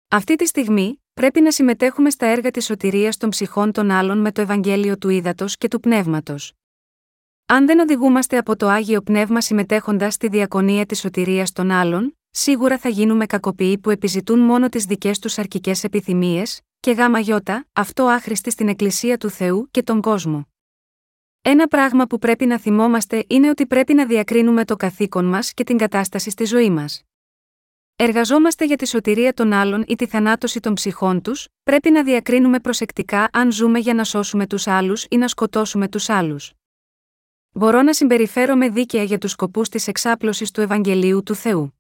Αυτή 0.08 0.36
τη 0.36 0.48
στιγμή, 0.48 1.02
πρέπει 1.14 1.42
να 1.42 1.52
συμμετέχουμε 1.52 2.10
στα 2.10 2.26
έργα 2.26 2.52
της 2.52 2.66
σωτηρίας 2.66 3.18
των 3.18 3.30
ψυχών 3.30 3.72
των 3.72 3.92
άλλων 3.92 4.18
με 4.18 4.32
το 4.32 4.42
Ευαγγέλιο 4.42 4.98
του 4.98 5.10
ύδατο 5.10 5.46
και 5.48 5.68
του 5.68 5.80
πνεύματος. 5.80 6.54
Αν 7.46 7.66
δεν 7.66 7.80
οδηγούμαστε 7.80 8.38
από 8.38 8.56
το 8.56 8.68
άγιο 8.68 9.02
πνεύμα 9.02 9.42
συμμετέχοντας 9.42 10.14
στη 10.14 10.28
διακονία 10.28 10.86
της 10.86 11.00
σωτηρίας 11.00 11.52
των 11.52 11.72
άλλων, 11.72 12.18
σίγουρα 12.30 12.78
θα 12.78 12.90
γίνουμε 12.90 13.26
κακοποιοί 13.26 13.78
που 13.78 13.90
επιζητούν 13.90 14.40
μόνο 14.40 14.70
τις 14.70 14.86
δικές 14.86 15.20
τους 15.20 15.38
αρκικέ 15.38 15.72
επιθυμίες, 15.82 16.62
και 16.80 16.92
γάμα 16.92 17.20
γιώτα, 17.20 17.68
αυτό 17.74 18.04
άχρηστη 18.04 18.52
στην 18.52 18.68
Εκκλησία 18.68 19.18
του 19.18 19.30
Θεού 19.30 19.68
και 19.72 19.84
τον 19.84 20.02
κόσμο. 20.02 20.51
Ένα 21.44 21.68
πράγμα 21.68 22.06
που 22.06 22.20
πρέπει 22.20 22.46
να 22.46 22.60
θυμόμαστε 22.60 23.26
είναι 23.28 23.50
ότι 23.50 23.68
πρέπει 23.68 23.94
να 23.94 24.06
διακρίνουμε 24.06 24.66
το 24.66 24.76
καθήκον 24.76 25.26
μας 25.26 25.54
και 25.54 25.64
την 25.64 25.78
κατάσταση 25.78 26.30
στη 26.30 26.46
ζωή 26.46 26.70
μας. 26.70 27.04
Εργαζόμαστε 27.96 28.66
για 28.66 28.76
τη 28.76 28.88
σωτηρία 28.88 29.34
των 29.34 29.54
άλλων 29.54 29.84
ή 29.88 29.96
τη 29.96 30.06
θανάτωση 30.06 30.60
των 30.60 30.74
ψυχών 30.74 31.22
τους, 31.22 31.48
πρέπει 31.64 31.92
να 31.92 32.04
διακρίνουμε 32.04 32.60
προσεκτικά 32.60 33.30
αν 33.32 33.52
ζούμε 33.52 33.80
για 33.80 33.94
να 33.94 34.04
σώσουμε 34.04 34.48
τους 34.48 34.68
άλλους 34.68 35.06
ή 35.10 35.18
να 35.18 35.28
σκοτώσουμε 35.28 35.88
τους 35.88 36.10
άλλους. 36.10 36.54
Μπορώ 37.52 37.82
να 37.82 37.94
συμπεριφέρομαι 37.94 38.70
δίκαια 38.70 39.04
για 39.04 39.18
τους 39.18 39.32
σκοπούς 39.32 39.70
της 39.70 39.88
εξάπλωσης 39.88 40.52
του 40.52 40.62
Ευαγγελίου 40.62 41.24
του 41.24 41.36
Θεού. 41.36 41.80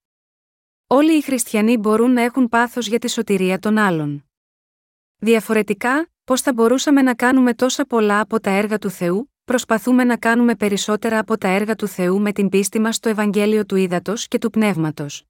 Όλοι 0.88 1.18
οι 1.18 1.22
χριστιανοί 1.22 1.78
μπορούν 1.78 2.12
να 2.12 2.22
έχουν 2.22 2.50
πάθος 2.50 2.88
για 2.88 3.00
τη 3.00 3.10
σωτηρία 3.10 3.60
των 3.60 3.78
άλλων. 3.78 4.26
Διαφορετικά, 5.18 6.10
πώς 6.24 6.42
θα 6.42 6.54
μπορούσαμε 6.54 7.02
να 7.02 7.16
κάνουμε 7.16 7.54
τόσα 7.54 7.86
πολλά 7.86 8.20
από 8.20 8.40
τα 8.40 8.50
έργα 8.50 8.78
του 8.78 8.90
Θεού, 8.90 9.31
προσπαθούμε 9.52 10.04
να 10.04 10.18
κάνουμε 10.18 10.56
περισσότερα 10.56 11.20
από 11.20 11.38
τα 11.38 11.48
έργα 11.48 11.76
του 11.76 11.88
Θεού 11.88 12.20
με 12.22 12.32
την 12.32 12.50
πίστη 12.50 12.80
μας 12.80 12.96
στο 12.96 13.10
Ευαγγέλιο 13.10 13.66
του 13.66 13.76
Ήδατος 13.76 14.28
και 14.28 14.38
του 14.38 14.50
Πνεύματος. 14.50 15.24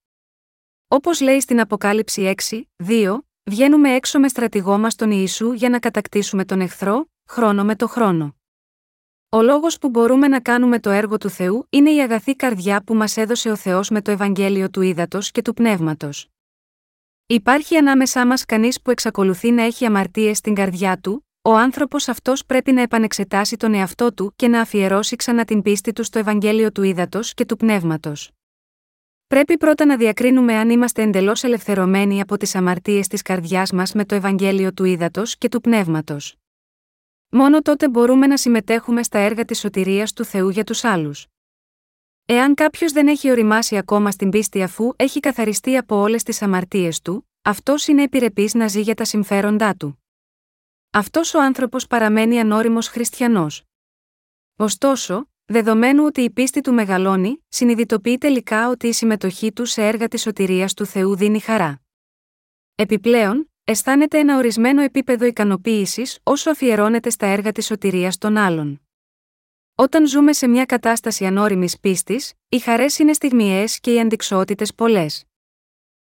Όπως 0.88 1.22
λέει 1.22 1.40
στην 1.40 1.60
Αποκάλυψη 1.60 2.34
6, 2.48 2.62
2, 2.88 3.18
βγαίνουμε 3.44 3.94
έξω 3.94 4.20
με 4.20 4.28
στρατηγό 4.28 4.78
μας 4.78 4.96
τον 4.96 5.12
Ιησού 5.12 5.52
για 5.52 5.70
να 5.70 5.80
κατακτήσουμε 5.80 6.46
τον 6.46 6.62
εχθρό, 6.62 7.10
χρόνο 7.30 7.64
με 7.64 7.76
το 7.76 7.88
χρόνο. 7.88 8.36
Ο 9.30 9.42
λόγος 9.42 9.78
που 9.78 9.90
μπορούμε 9.90 10.28
να 10.28 10.40
κάνουμε 10.40 10.80
το 10.80 10.90
έργο 10.90 11.18
του 11.18 11.30
Θεού 11.30 11.66
είναι 11.70 11.92
η 11.92 12.02
αγαθή 12.02 12.36
καρδιά 12.36 12.84
που 12.84 12.96
μας 12.96 13.18
έδωσε 13.18 13.50
ο 13.50 13.56
Θεός 13.56 13.90
με 13.90 14.02
το 14.02 14.12
Ευαγγέλιο 14.12 14.70
του 14.70 14.82
Ήδατος 14.82 15.32
και 15.32 15.42
του 15.42 15.54
Πνεύματος. 15.54 16.28
Υπάρχει 17.28 17.76
ανάμεσά 17.76 18.26
μας 18.26 18.46
κανείς 18.46 18.82
που 18.82 18.92
εξακολουθεί 18.92 19.52
να 19.52 19.64
έχει 19.64 19.86
αμαρτίες 19.86 20.38
στην 20.38 20.54
καρδιά 20.56 20.98
του, 20.98 21.26
ο 21.44 21.56
άνθρωπος 21.56 22.08
αυτός 22.08 22.46
πρέπει 22.46 22.72
να 22.72 22.82
επανεξετάσει 22.82 23.58
τον 23.58 23.74
εαυτό 23.74 24.14
του 24.14 24.34
και 24.36 24.48
να 24.48 24.62
αφιερώσει 24.62 25.16
ξανά 25.16 25.46
την 25.46 25.62
πίστη 25.62 25.94
του 25.94 26.04
στο 26.04 26.20
Ευαγγέλιο 26.20 26.72
του 26.72 26.84
Ήδατος 26.84 27.34
και 27.34 27.46
του 27.46 27.58
Πνεύματος. 27.58 28.32
Πρέπει 29.28 29.58
πρώτα 29.58 29.86
να 29.86 29.98
διακρίνουμε 29.98 30.54
αν 30.56 30.70
είμαστε 30.70 31.02
εντελώς 31.02 31.44
ελευθερωμένοι 31.44 32.22
από 32.22 32.38
τις 32.38 32.56
αμαρτίες 32.56 33.08
της 33.08 33.22
καρδιάς 33.22 33.72
μας 33.72 33.94
με 33.94 34.06
το 34.06 34.16
Ευαγγέλιο 34.16 34.74
του 34.74 34.84
Ήδατος 34.84 35.38
και 35.38 35.50
του 35.50 35.62
Πνεύματος. 35.62 36.36
Μόνο 37.30 37.62
τότε 37.62 37.90
μπορούμε 37.90 38.28
να 38.28 38.38
συμμετέχουμε 38.38 39.04
στα 39.04 39.20
έργα 39.20 39.46
της 39.46 39.60
σωτηρίας 39.60 40.14
του 40.14 40.24
Θεού 40.24 40.50
για 40.50 40.64
τους 40.64 40.84
άλλους. 40.84 41.28
Εάν 42.26 42.54
κάποιος 42.54 42.92
δεν 42.92 43.08
έχει 43.08 43.32
οριμάσει 43.32 43.78
ακόμα 43.78 44.12
στην 44.12 44.30
πίστη 44.30 44.62
αφού 44.62 44.92
έχει 44.96 45.20
καθαριστεί 45.20 45.78
από 45.78 45.96
όλες 45.96 46.24
τις 46.24 46.42
αμαρτίες 46.42 47.02
του, 47.02 47.30
αυτός 47.42 47.88
είναι 47.88 48.04
επιρρεπής 48.04 48.54
να 48.54 48.68
ζει 48.68 48.82
για 48.82 48.96
τα 48.96 49.06
συμφέροντά 49.06 49.76
του. 49.76 50.01
Αυτός 50.94 51.34
ο 51.34 51.42
άνθρωπος 51.42 51.88
παραμένει 51.88 52.40
ανώριμος 52.40 52.88
χριστιανός. 52.88 53.64
Ωστόσο, 54.56 55.30
δεδομένου 55.46 56.06
ότι 56.06 56.22
η 56.22 56.30
πίστη 56.30 56.62
του 56.62 56.74
μεγαλώνει, 56.74 57.46
συνειδητοποιεί 57.48 58.18
τελικά 58.18 58.70
ότι 58.70 58.88
η 58.88 58.94
συμμετοχή 58.94 59.54
του 59.54 59.66
σε 59.66 59.88
έργα 59.88 60.08
της 60.08 60.22
σωτηρίας 60.22 60.74
του 60.74 60.86
Θεού 60.86 61.16
δίνει 61.16 61.40
χαρά. 61.40 61.82
Επιπλέον, 62.76 63.52
αισθάνεται 63.64 64.20
ένα 64.20 64.38
ορισμένο 64.38 64.82
επίπεδο 64.82 65.26
ικανοποίησης 65.26 66.20
όσο 66.24 66.50
αφιερώνεται 66.50 67.10
στα 67.10 67.26
έργα 67.26 67.52
της 67.52 67.66
σωτηρίας 67.66 68.18
των 68.18 68.38
άλλων. 68.38 68.82
Όταν 69.76 70.08
ζούμε 70.08 70.34
σε 70.34 70.48
μια 70.48 70.66
κατάσταση 70.66 71.26
ανώριμης 71.26 71.80
πίστης, 71.80 72.34
οι 72.50 72.60
χαρές 72.60 73.00
είναι 73.00 73.14
στιγμιαίες 73.14 73.80
και 73.80 73.94
οι 73.94 74.00
αντικσότητες 74.00 74.76
πολλές. 74.76 75.26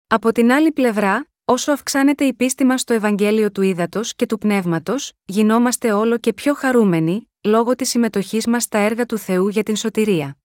Από 0.07 0.33
την 0.33 0.53
άλλη 0.53 0.73
πλευρά, 0.73 1.30
όσο 1.51 1.73
αυξάνεται 1.73 2.25
η 2.25 2.35
πίστη 2.35 2.65
μας 2.65 2.81
στο 2.81 2.95
Ευαγγέλιο 2.95 3.51
του 3.51 3.63
Ήδατος 3.63 4.15
και 4.15 4.27
του 4.27 4.39
Πνεύματος, 4.39 5.13
γινόμαστε 5.25 5.93
όλο 5.93 6.19
και 6.19 6.33
πιο 6.33 6.55
χαρούμενοι, 6.55 7.31
λόγω 7.45 7.75
της 7.75 7.89
συμμετοχής 7.89 8.47
μας 8.47 8.63
στα 8.63 8.79
έργα 8.79 9.07
του 9.07 9.19
Θεού 9.19 9.49
για 9.49 9.63
την 9.63 9.77
σωτηρία. 9.77 10.39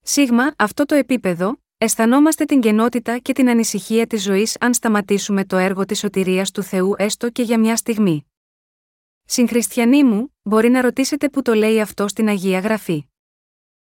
Σίγμα, 0.00 0.54
αυτό 0.58 0.84
το 0.84 0.94
επίπεδο, 0.94 1.56
αισθανόμαστε 1.78 2.44
την 2.44 2.60
κενότητα 2.60 3.18
και 3.18 3.32
την 3.32 3.48
ανησυχία 3.48 4.06
της 4.06 4.22
ζωής 4.22 4.56
αν 4.60 4.74
σταματήσουμε 4.74 5.44
το 5.44 5.56
έργο 5.56 5.84
της 5.84 5.98
σωτηρίας 5.98 6.50
του 6.50 6.62
Θεού 6.62 6.94
έστω 6.96 7.30
και 7.30 7.42
για 7.42 7.58
μια 7.58 7.76
στιγμή. 7.76 8.26
Συγχριστιανοί 9.24 10.04
μου, 10.04 10.34
μπορεί 10.42 10.68
να 10.68 10.80
ρωτήσετε 10.80 11.28
που 11.28 11.42
το 11.42 11.54
λέει 11.54 11.80
αυτό 11.80 12.08
στην 12.08 12.28
Αγία 12.28 12.58
Γραφή. 12.58 13.04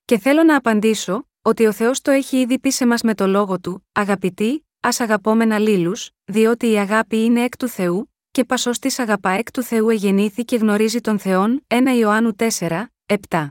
Και 0.05 0.19
θέλω 0.19 0.43
να 0.43 0.57
απαντήσω, 0.57 1.29
ότι 1.43 1.67
ο 1.67 1.73
Θεός 1.73 2.01
το 2.01 2.11
έχει 2.11 2.41
ήδη 2.41 2.59
πει 2.59 2.71
σε 2.71 2.87
μας 2.87 3.03
με 3.03 3.15
το 3.15 3.27
λόγο 3.27 3.61
του, 3.61 3.87
αγαπητοί, 3.93 4.64
ας 4.85 5.01
αγαπόμενα 5.01 5.59
λίλους, 5.59 6.11
διότι 6.25 6.71
η 6.71 6.79
αγάπη 6.79 7.25
είναι 7.25 7.43
εκ 7.43 7.57
του 7.57 7.69
Θεού, 7.69 8.13
και 8.31 8.45
πασός 8.45 8.79
της 8.79 8.99
αγαπά 8.99 9.31
εκ 9.31 9.51
του 9.51 9.63
Θεού 9.63 9.89
εγεννήθη 9.89 10.45
και 10.45 10.57
γνωρίζει 10.57 11.01
τον 11.01 11.19
Θεόν, 11.19 11.65
1 11.67 11.97
Ιωάννου 11.99 12.35
4, 12.37 12.85
7. 13.29 13.49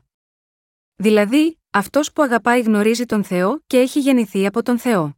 Δηλαδή, 0.95 1.59
αυτός 1.69 2.11
που 2.13 2.21
αγαπάει 2.21 2.61
γνωρίζει 2.61 3.05
τον 3.05 3.23
Θεό 3.23 3.61
και 3.67 3.79
έχει 3.79 3.99
γεννηθεί 3.99 4.45
από 4.45 4.63
τον 4.63 4.79
Θεό. 4.79 5.17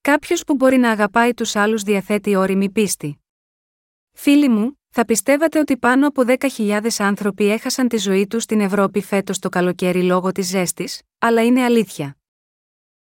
Κάποιος 0.00 0.44
που 0.44 0.54
μπορεί 0.54 0.76
να 0.76 0.90
αγαπάει 0.90 1.34
τους 1.34 1.56
άλλους 1.56 1.82
διαθέτει 1.82 2.36
όρημη 2.36 2.70
πίστη. 2.70 3.22
Φίλοι 4.12 4.48
μου, 4.48 4.80
θα 4.88 5.04
πιστεύατε 5.04 5.58
ότι 5.58 5.76
πάνω 5.76 6.06
από 6.06 6.22
10.000 6.26 6.86
άνθρωποι 6.98 7.50
έχασαν 7.50 7.88
τη 7.88 7.96
ζωή 7.96 8.26
τους 8.26 8.42
στην 8.42 8.60
Ευρώπη 8.60 9.02
φέτος 9.02 9.38
το 9.38 9.48
καλοκαίρι 9.48 10.02
λόγω 10.02 10.32
της 10.32 10.46
ζέστης, 10.46 11.02
αλλά 11.18 11.44
είναι 11.44 11.64
αλήθεια. 11.64 12.16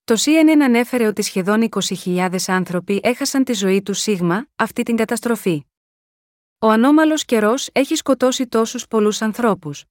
Το 0.05 0.15
CNN 0.17 0.59
ανέφερε 0.63 1.07
ότι 1.07 1.21
σχεδόν 1.21 1.69
20.000 2.05 2.35
άνθρωποι 2.47 2.99
έχασαν 3.03 3.43
τη 3.43 3.53
ζωή 3.53 3.81
τους 3.81 3.99
σίγμα, 3.99 4.47
αυτή 4.55 4.83
την 4.83 4.95
καταστροφή. 4.95 5.65
Ο 6.59 6.69
ανώμαλος 6.69 7.25
καιρός 7.25 7.69
έχει 7.71 7.95
σκοτώσει 7.95 8.47
τόσους 8.47 8.87
πολλούς 8.87 9.21
ανθρώπους. 9.21 9.85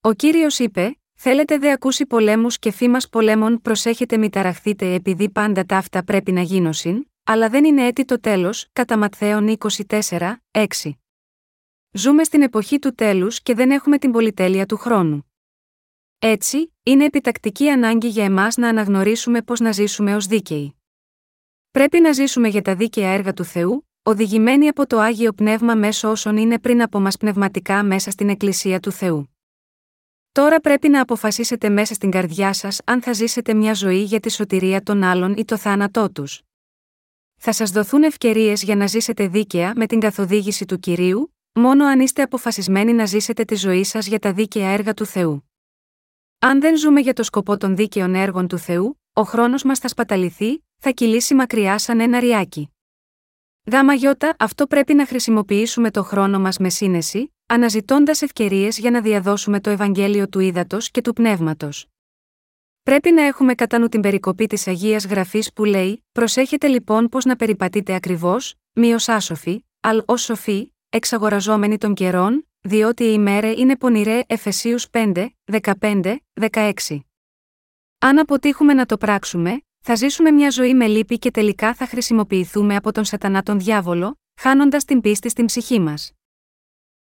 Ο 0.00 0.12
κύριος 0.12 0.58
είπε: 0.58 0.96
Θέλετε 1.14 1.58
δε 1.58 1.70
ακούσει 1.70 2.06
πολέμους 2.06 2.58
και 2.58 2.70
φήμας 2.70 3.08
πολέμων, 3.08 3.62
προσέχετε 3.62 4.16
μη 4.16 4.30
ταραχθείτε 4.30 4.94
επειδή 4.94 5.30
πάντα 5.30 5.64
τα 5.64 5.76
αυτά 5.76 6.04
πρέπει 6.04 6.32
να 6.32 6.40
γίνωσιν, 6.40 7.06
αλλά 7.24 7.48
δεν 7.48 7.64
είναι 7.64 7.86
έτη 7.86 8.04
το 8.04 8.20
τέλος, 8.20 8.68
κατά 8.72 8.96
Ματθαίων 8.96 9.48
24, 9.48 10.42
6. 10.50 10.66
Ζούμε 11.92 12.24
στην 12.24 12.42
εποχή 12.42 12.78
του 12.78 12.94
τέλους 12.94 13.42
και 13.42 13.54
δεν 13.54 13.70
έχουμε 13.70 13.98
την 13.98 14.10
πολυτέλεια 14.10 14.66
του 14.66 14.76
χρόνου. 14.76 15.31
Έτσι, 16.24 16.72
είναι 16.82 17.04
επιτακτική 17.04 17.68
ανάγκη 17.68 18.08
για 18.08 18.24
εμάς 18.24 18.56
να 18.56 18.68
αναγνωρίσουμε 18.68 19.42
πώς 19.42 19.60
να 19.60 19.72
ζήσουμε 19.72 20.14
ως 20.16 20.26
δίκαιοι. 20.26 20.74
Πρέπει 21.70 22.00
να 22.00 22.12
ζήσουμε 22.12 22.48
για 22.48 22.62
τα 22.62 22.74
δίκαια 22.74 23.08
έργα 23.08 23.32
του 23.32 23.44
Θεού, 23.44 23.88
οδηγημένοι 24.02 24.68
από 24.68 24.86
το 24.86 24.98
άγιο 24.98 25.32
πνεύμα 25.32 25.74
μέσω 25.74 26.10
όσων 26.10 26.36
είναι 26.36 26.58
πριν 26.58 26.82
από 26.82 27.00
μας 27.00 27.16
πνευματικά 27.16 27.82
μέσα 27.82 28.10
στην 28.10 28.28
Εκκλησία 28.28 28.80
του 28.80 28.92
Θεού. 28.92 29.36
Τώρα 30.32 30.60
πρέπει 30.60 30.88
να 30.88 31.00
αποφασίσετε 31.00 31.68
μέσα 31.68 31.94
στην 31.94 32.10
καρδιά 32.10 32.52
σας 32.52 32.80
αν 32.84 33.02
θα 33.02 33.12
ζήσετε 33.12 33.54
μια 33.54 33.74
ζωή 33.74 34.02
για 34.02 34.20
τη 34.20 34.30
σωτηρία 34.30 34.82
των 34.82 35.02
άλλων 35.02 35.34
ή 35.36 35.44
το 35.44 35.56
θάνατό 35.56 36.10
τους. 36.10 36.42
Θα 37.36 37.52
σας 37.52 37.70
δοθούν 37.70 38.02
ευκαιρίες 38.02 38.62
για 38.62 38.76
να 38.76 38.86
ζήσετε 38.86 39.26
δίκαια 39.26 39.72
με 39.76 39.86
την 39.86 40.00
καθοδήγηση 40.00 40.64
του 40.64 40.78
κυρίου, 40.78 41.34
μόνο 41.52 41.84
αν 41.84 42.00
είστε 42.00 42.22
αποφασισμένοι 42.22 42.92
να 42.92 43.06
ζήσετε 43.06 43.44
τη 43.44 43.54
ζωή 43.54 43.84
σας 43.84 44.06
για 44.06 44.18
τα 44.18 44.32
δίκαια 44.32 44.68
έργα 44.68 44.94
του 44.94 45.06
Θεού. 45.06 45.51
Αν 46.44 46.60
δεν 46.60 46.76
ζούμε 46.76 47.00
για 47.00 47.12
το 47.12 47.22
σκοπό 47.22 47.56
των 47.56 47.76
δίκαιων 47.76 48.14
έργων 48.14 48.48
του 48.48 48.58
Θεού, 48.58 49.00
ο 49.12 49.22
χρόνος 49.22 49.62
μας 49.62 49.78
θα 49.78 49.88
σπαταληθεί, 49.88 50.64
θα 50.78 50.90
κυλήσει 50.90 51.34
μακριά 51.34 51.78
σαν 51.78 52.00
ένα 52.00 52.20
ριάκι. 52.20 52.72
Γάμα 53.72 53.94
γιώτα, 53.94 54.34
αυτό 54.38 54.66
πρέπει 54.66 54.94
να 54.94 55.06
χρησιμοποιήσουμε 55.06 55.90
το 55.90 56.02
χρόνο 56.02 56.40
μας 56.40 56.58
με 56.58 56.68
σύνεση, 56.68 57.34
αναζητώντας 57.46 58.22
ευκαιρίες 58.22 58.78
για 58.78 58.90
να 58.90 59.00
διαδώσουμε 59.00 59.60
το 59.60 59.70
Ευαγγέλιο 59.70 60.28
του 60.28 60.40
Ήδατος 60.40 60.90
και 60.90 61.00
του 61.00 61.12
Πνεύματος. 61.12 61.86
Πρέπει 62.82 63.12
να 63.12 63.22
έχουμε 63.22 63.54
κατά 63.54 63.78
νου 63.78 63.88
την 63.88 64.00
περικοπή 64.00 64.46
της 64.46 64.66
Αγίας 64.66 65.06
Γραφής 65.06 65.52
που 65.52 65.64
λέει: 65.64 66.04
Προσέχετε 66.12 66.66
λοιπόν 66.66 67.08
πώς 67.08 67.24
να 67.24 67.36
περιπατείτε 67.36 67.94
ακριβώς, 67.94 68.54
μη 68.72 68.92
ως 68.92 69.08
άσοφοι, 69.08 69.64
αλ 69.80 70.02
ως 70.04 70.22
σοφοί, 70.22 70.72
εξαγοραζόμενοι 70.88 71.78
των 71.78 71.94
καιρών, 71.94 72.46
διότι 72.62 73.04
η 73.04 73.10
ημέρα 73.12 73.52
είναι 73.52 73.76
πονηρέ 73.76 74.20
Εφεσίους 74.26 74.86
5, 74.90 75.26
15, 75.80 76.16
16. 76.50 76.72
Αν 77.98 78.18
αποτύχουμε 78.18 78.74
να 78.74 78.86
το 78.86 78.96
πράξουμε, 78.96 79.62
θα 79.80 79.94
ζήσουμε 79.94 80.30
μια 80.30 80.50
ζωή 80.50 80.74
με 80.74 80.86
λύπη 80.86 81.18
και 81.18 81.30
τελικά 81.30 81.74
θα 81.74 81.86
χρησιμοποιηθούμε 81.86 82.76
από 82.76 82.92
τον 82.92 83.04
σατανά 83.04 83.42
τον 83.42 83.58
διάβολο, 83.58 84.20
χάνοντας 84.40 84.84
την 84.84 85.00
πίστη 85.00 85.28
στην 85.28 85.46
ψυχή 85.46 85.80
μας. 85.80 86.12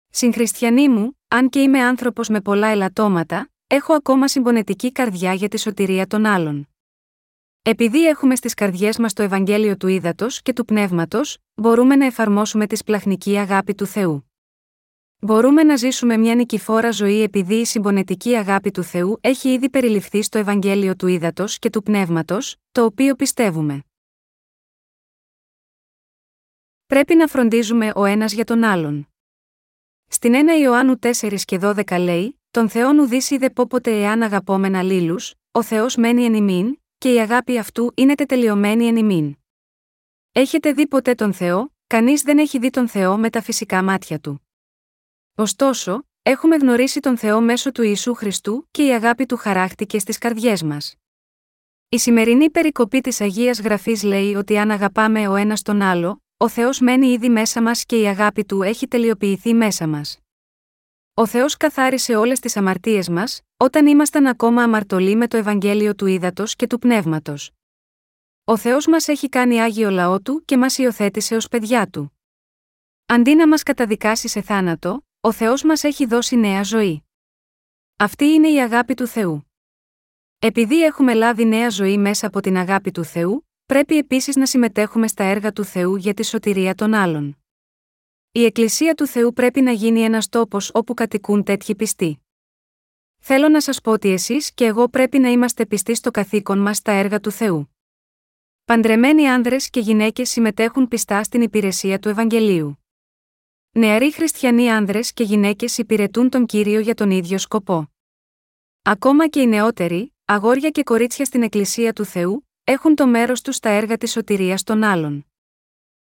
Συγχριστιανοί 0.09 0.89
μου, 0.89 1.19
αν 1.27 1.49
και 1.49 1.59
είμαι 1.59 1.79
άνθρωπος 1.79 2.29
με 2.29 2.41
πολλά 2.41 2.67
ελαττώματα, 2.67 3.49
έχω 3.67 3.93
ακόμα 3.93 4.27
συμπονετική 4.27 4.91
καρδιά 4.91 5.33
για 5.33 5.47
τη 5.47 5.59
σωτηρία 5.59 6.07
των 6.07 6.25
άλλων. 6.25 6.69
Επειδή 7.61 8.07
έχουμε 8.07 8.35
στις 8.35 8.53
καρδιές 8.53 8.97
μας 8.97 9.13
το 9.13 9.23
Ευαγγέλιο 9.23 9.77
του 9.77 9.87
Ήδατος 9.87 10.41
και 10.41 10.53
του 10.53 10.65
Πνεύματος, 10.65 11.37
μπορούμε 11.53 11.95
να 11.95 12.05
εφαρμόσουμε 12.05 12.67
τη 12.67 12.75
σπλαχνική 12.75 13.37
αγάπη 13.37 13.75
του 13.75 13.85
Θεού. 13.85 14.28
Μπορούμε 15.21 15.63
να 15.63 15.75
ζήσουμε 15.75 16.17
μια 16.17 16.35
νικηφόρα 16.35 16.91
ζωή 16.91 17.21
επειδή 17.21 17.55
η 17.55 17.65
συμπονετική 17.65 18.35
αγάπη 18.35 18.71
του 18.71 18.83
Θεού 18.83 19.17
έχει 19.21 19.49
ήδη 19.49 19.69
περιληφθεί 19.69 20.21
στο 20.21 20.37
Ευαγγέλιο 20.37 20.95
του 20.95 21.07
Ήδατος 21.07 21.59
και 21.59 21.69
του 21.69 21.83
Πνεύματος, 21.83 22.55
το 22.71 22.83
οποίο 22.83 23.15
πιστεύουμε. 23.15 23.83
Πρέπει 26.85 27.15
να 27.15 27.27
φροντίζουμε 27.27 27.91
ο 27.95 28.05
ένας 28.05 28.33
για 28.33 28.43
τον 28.43 28.63
άλλον. 28.63 29.07
Στην 30.07 30.33
1 30.33 30.61
Ιωάννου 30.61 30.95
4 31.01 31.35
και 31.45 31.59
12 31.61 31.99
λέει: 31.99 32.41
Τον 32.51 32.69
Θεόν 32.69 32.99
ουδήσει 32.99 33.37
δε 33.37 33.49
πόποτε 33.49 33.91
εάν 34.01 34.21
αγαπόμενα 34.21 34.83
λίλους, 34.83 35.33
ο 35.51 35.63
Θεός 35.63 35.95
μένει 35.95 36.23
εν 36.23 36.33
ημίν, 36.33 36.79
και 36.97 37.13
η 37.13 37.19
αγάπη 37.19 37.57
αυτού 37.57 37.91
είναι 37.95 38.15
τετελειωμένη 38.15 38.85
εν 38.87 38.95
ημίν. 38.95 39.35
Έχετε 40.31 40.73
δει 40.73 40.87
ποτέ 40.87 41.15
τον 41.15 41.33
Θεό, 41.33 41.73
κανείς 41.87 42.21
δεν 42.21 42.37
έχει 42.37 42.59
δει 42.59 42.69
τον 42.69 42.87
Θεό 42.87 43.17
με 43.17 43.29
τα 43.29 43.41
φυσικά 43.41 43.83
μάτια 43.83 44.19
του. 44.19 44.48
Ωστόσο, 45.39 46.03
έχουμε 46.21 46.55
γνωρίσει 46.55 46.99
τον 46.99 47.17
Θεό 47.17 47.41
μέσω 47.41 47.71
του 47.71 47.81
Ιησού 47.83 48.13
Χριστού 48.13 48.67
και 48.71 48.85
η 48.85 48.89
αγάπη 48.89 49.25
του 49.25 49.37
χαράχτηκε 49.37 49.99
στις 49.99 50.17
καρδιές 50.17 50.63
μας. 50.63 50.95
Η 51.89 51.97
σημερινή 51.97 52.49
περικοπή 52.49 53.01
της 53.01 53.21
Αγίας 53.21 53.59
Γραφής 53.59 54.03
λέει 54.03 54.35
ότι 54.35 54.57
αν 54.57 54.71
αγαπάμε 54.71 55.27
ο 55.27 55.35
ένας 55.35 55.61
τον 55.61 55.81
άλλο, 55.81 56.23
ο 56.37 56.49
Θεός 56.49 56.79
μένει 56.79 57.07
ήδη 57.07 57.29
μέσα 57.29 57.61
μας 57.61 57.85
και 57.85 58.01
η 58.01 58.07
αγάπη 58.07 58.45
του 58.45 58.61
έχει 58.61 58.87
τελειοποιηθεί 58.87 59.53
μέσα 59.53 59.87
μας. 59.87 60.19
Ο 61.13 61.25
Θεός 61.25 61.57
καθάρισε 61.57 62.15
όλες 62.15 62.39
τις 62.39 62.57
αμαρτίες 62.57 63.09
μας, 63.09 63.41
όταν 63.57 63.87
ήμασταν 63.87 64.27
ακόμα 64.27 64.63
αμαρτωλοί 64.63 65.15
με 65.15 65.27
το 65.27 65.37
Ευαγγέλιο 65.37 65.95
του 65.95 66.05
Ήδατος 66.05 66.55
και 66.55 66.67
του 66.67 66.79
Πνεύματος. 66.79 67.51
Ο 68.43 68.57
Θεός 68.57 68.87
μας 68.87 69.07
έχει 69.07 69.29
κάνει 69.29 69.61
άγιο 69.61 69.89
λαό 69.89 70.21
του 70.21 70.41
και 70.45 70.57
μας 70.57 70.77
υιοθέτησε 70.77 71.35
ως 71.35 71.47
παιδιά 71.47 71.87
του. 71.89 72.19
Αντί 73.05 73.35
να 73.35 73.47
μας 73.47 73.63
καταδικάσει 73.63 74.27
σε 74.27 74.41
θάνατο, 74.41 75.03
ο 75.21 75.31
Θεός 75.31 75.63
μας 75.63 75.83
έχει 75.83 76.05
δώσει 76.05 76.35
νέα 76.35 76.63
ζωή. 76.63 77.03
Αυτή 77.95 78.25
είναι 78.25 78.49
η 78.49 78.61
αγάπη 78.61 78.93
του 78.93 79.07
Θεού. 79.07 79.51
Επειδή 80.39 80.83
έχουμε 80.83 81.13
λάβει 81.13 81.45
νέα 81.45 81.69
ζωή 81.69 81.97
μέσα 81.97 82.27
από 82.27 82.39
την 82.39 82.57
αγάπη 82.57 82.91
του 82.91 83.03
Θεού, 83.03 83.47
πρέπει 83.65 83.97
επίσης 83.97 84.35
να 84.35 84.45
συμμετέχουμε 84.45 85.07
στα 85.07 85.23
έργα 85.23 85.51
του 85.51 85.63
Θεού 85.63 85.95
για 85.95 86.13
τη 86.13 86.25
σωτηρία 86.25 86.75
των 86.75 86.93
άλλων. 86.93 87.37
Η 88.31 88.45
Εκκλησία 88.45 88.93
του 88.93 89.07
Θεού 89.07 89.33
πρέπει 89.33 89.61
να 89.61 89.71
γίνει 89.71 90.01
ένας 90.01 90.29
τόπος 90.29 90.71
όπου 90.73 90.93
κατοικούν 90.93 91.43
τέτοιοι 91.43 91.75
πιστοί. 91.75 92.19
Θέλω 93.19 93.49
να 93.49 93.61
σας 93.61 93.81
πω 93.81 93.91
ότι 93.91 94.09
εσείς 94.09 94.53
και 94.53 94.65
εγώ 94.65 94.89
πρέπει 94.89 95.19
να 95.19 95.29
είμαστε 95.29 95.65
πιστοί 95.65 95.95
στο 95.95 96.11
καθήκον 96.11 96.59
μας 96.59 96.77
στα 96.77 96.91
έργα 96.91 97.19
του 97.19 97.31
Θεού. 97.31 97.75
Παντρεμένοι 98.65 99.27
άνδρες 99.29 99.69
και 99.69 99.79
γυναίκες 99.79 100.29
συμμετέχουν 100.29 100.87
πιστά 100.87 101.23
στην 101.23 101.41
υπηρεσία 101.41 101.99
του 101.99 102.09
Ευαγγελίου. 102.09 102.78
Νεαροί 103.71 104.11
χριστιανοί 104.11 104.71
άνδρες 104.71 105.13
και 105.13 105.23
γυναίκες 105.23 105.77
υπηρετούν 105.77 106.29
τον 106.29 106.45
κύριο 106.45 106.79
για 106.79 106.93
τον 106.93 107.11
ίδιο 107.11 107.37
σκοπό. 107.37 107.91
Ακόμα 108.81 109.27
και 109.27 109.41
οι 109.41 109.47
νεότεροι, 109.47 110.13
αγόρια 110.25 110.69
και 110.69 110.83
κορίτσια 110.83 111.25
στην 111.25 111.43
Εκκλησία 111.43 111.93
του 111.93 112.05
Θεού, 112.05 112.49
έχουν 112.63 112.95
το 112.95 113.07
μέρος 113.07 113.41
τους 113.41 113.55
στα 113.55 113.69
έργα 113.69 113.97
της 113.97 114.11
σωτηρίας 114.11 114.63
των 114.63 114.83
άλλων. 114.83 115.25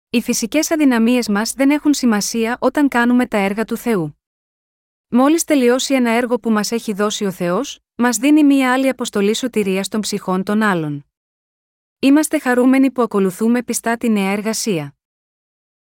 Οι 0.10 0.22
φυσικές 0.22 0.72
αδυναμίες 0.72 1.28
μας 1.28 1.54
δεν 1.54 1.70
έχουν 1.70 1.94
σημασία 1.94 2.58
όταν 2.60 2.88
κάνουμε 2.88 3.28
τα 3.28 3.38
έργα 3.38 3.66
του 3.66 3.78
Θεού. 3.78 4.20
Μόλις 5.08 5.44
τελειώσει 5.44 5.94
ένα 5.94 6.12
έργο 6.12 6.40
που 6.40 6.52
μας 6.52 6.72
έχει 6.72 6.94
δώσει 6.94 7.26
ο 7.26 7.32
Θεός, 7.32 7.80
μας 7.96 8.18
δίνει 8.18 8.44
μία 8.44 8.74
άλλη 8.74 8.90
αποστολή 8.90 9.36
σωτηρίας 9.36 9.88
των 9.88 10.02
ψυχών 10.02 10.44
των 10.44 10.62
άλλων. 10.62 11.06
Είμαστε 12.00 12.40
χαρούμενοι 12.40 12.92
που 12.92 13.02
ακολουθούμε 13.02 13.64
πιστά 13.64 13.98
τη 13.98 14.10
νέα 14.10 14.32
εργασία. 14.32 14.99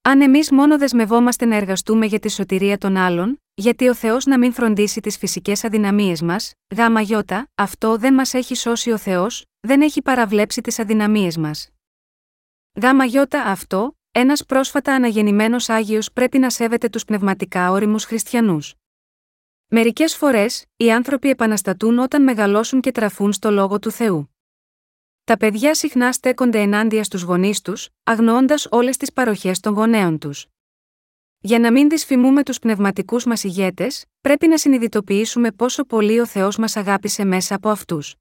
Αν 0.06 0.20
εμείς 0.20 0.50
μόνο 0.50 0.78
δεσμευόμαστε 0.78 1.44
να 1.44 1.56
εργαστούμε 1.56 2.06
για 2.06 2.18
τη 2.18 2.30
σωτηρία 2.30 2.78
των 2.78 2.96
άλλων, 2.96 3.42
γιατί 3.54 3.88
ο 3.88 3.94
Θεός 3.94 4.26
να 4.26 4.38
μην 4.38 4.52
φροντίσει 4.52 5.00
τις 5.00 5.16
φυσικές 5.18 5.64
αδυναμίες 5.64 6.22
μας, 6.22 6.52
γάμα 6.76 7.00
γιώτα, 7.00 7.50
αυτό 7.54 7.96
δεν 7.96 8.14
μας 8.14 8.34
έχει 8.34 8.54
σώσει 8.54 8.90
ο 8.90 8.98
Θεός, 8.98 9.44
δεν 9.60 9.82
έχει 9.82 10.02
παραβλέψει 10.02 10.60
τις 10.60 10.78
αδυναμίες 10.78 11.36
μας. 11.36 11.70
Γάμα 12.82 13.04
γιώτα 13.04 13.42
αυτό, 13.42 13.98
ένας 14.10 14.44
πρόσφατα 14.44 14.94
αναγεννημένος 14.94 15.68
Άγιος 15.68 16.12
πρέπει 16.12 16.38
να 16.38 16.50
σέβεται 16.50 16.88
τους 16.88 17.04
πνευματικά 17.04 17.70
όριμους 17.70 18.04
χριστιανούς. 18.04 18.74
Μερικές 19.66 20.16
φορές, 20.16 20.64
οι 20.76 20.92
άνθρωποι 20.92 21.28
επαναστατούν 21.28 21.98
όταν 21.98 22.22
μεγαλώσουν 22.22 22.80
και 22.80 22.92
τραφούν 22.92 23.32
στο 23.32 23.50
λόγο 23.50 23.78
του 23.78 23.90
Θεού. 23.90 24.33
Τα 25.24 25.36
παιδιά 25.36 25.74
συχνά 25.74 26.12
στέκονται 26.12 26.60
ενάντια 26.60 27.04
στους 27.04 27.22
γονείς 27.22 27.60
τους, 27.60 27.88
αγνοώντας 28.02 28.66
όλες 28.70 28.96
τις 28.96 29.12
παροχές 29.12 29.60
των 29.60 29.72
γονέων 29.74 30.18
τους. 30.18 30.46
Για 31.38 31.58
να 31.58 31.72
μην 31.72 31.88
δυσφημούμε 31.88 32.42
τους 32.42 32.58
πνευματικούς 32.58 33.24
μας 33.24 33.44
ηγέτες, 33.44 34.04
πρέπει 34.20 34.46
να 34.46 34.58
συνειδητοποιήσουμε 34.58 35.52
πόσο 35.52 35.84
πολύ 35.84 36.20
ο 36.20 36.26
Θεός 36.26 36.56
μας 36.56 36.76
αγάπησε 36.76 37.24
μέσα 37.24 37.54
από 37.54 37.68
αυτούς. 37.68 38.14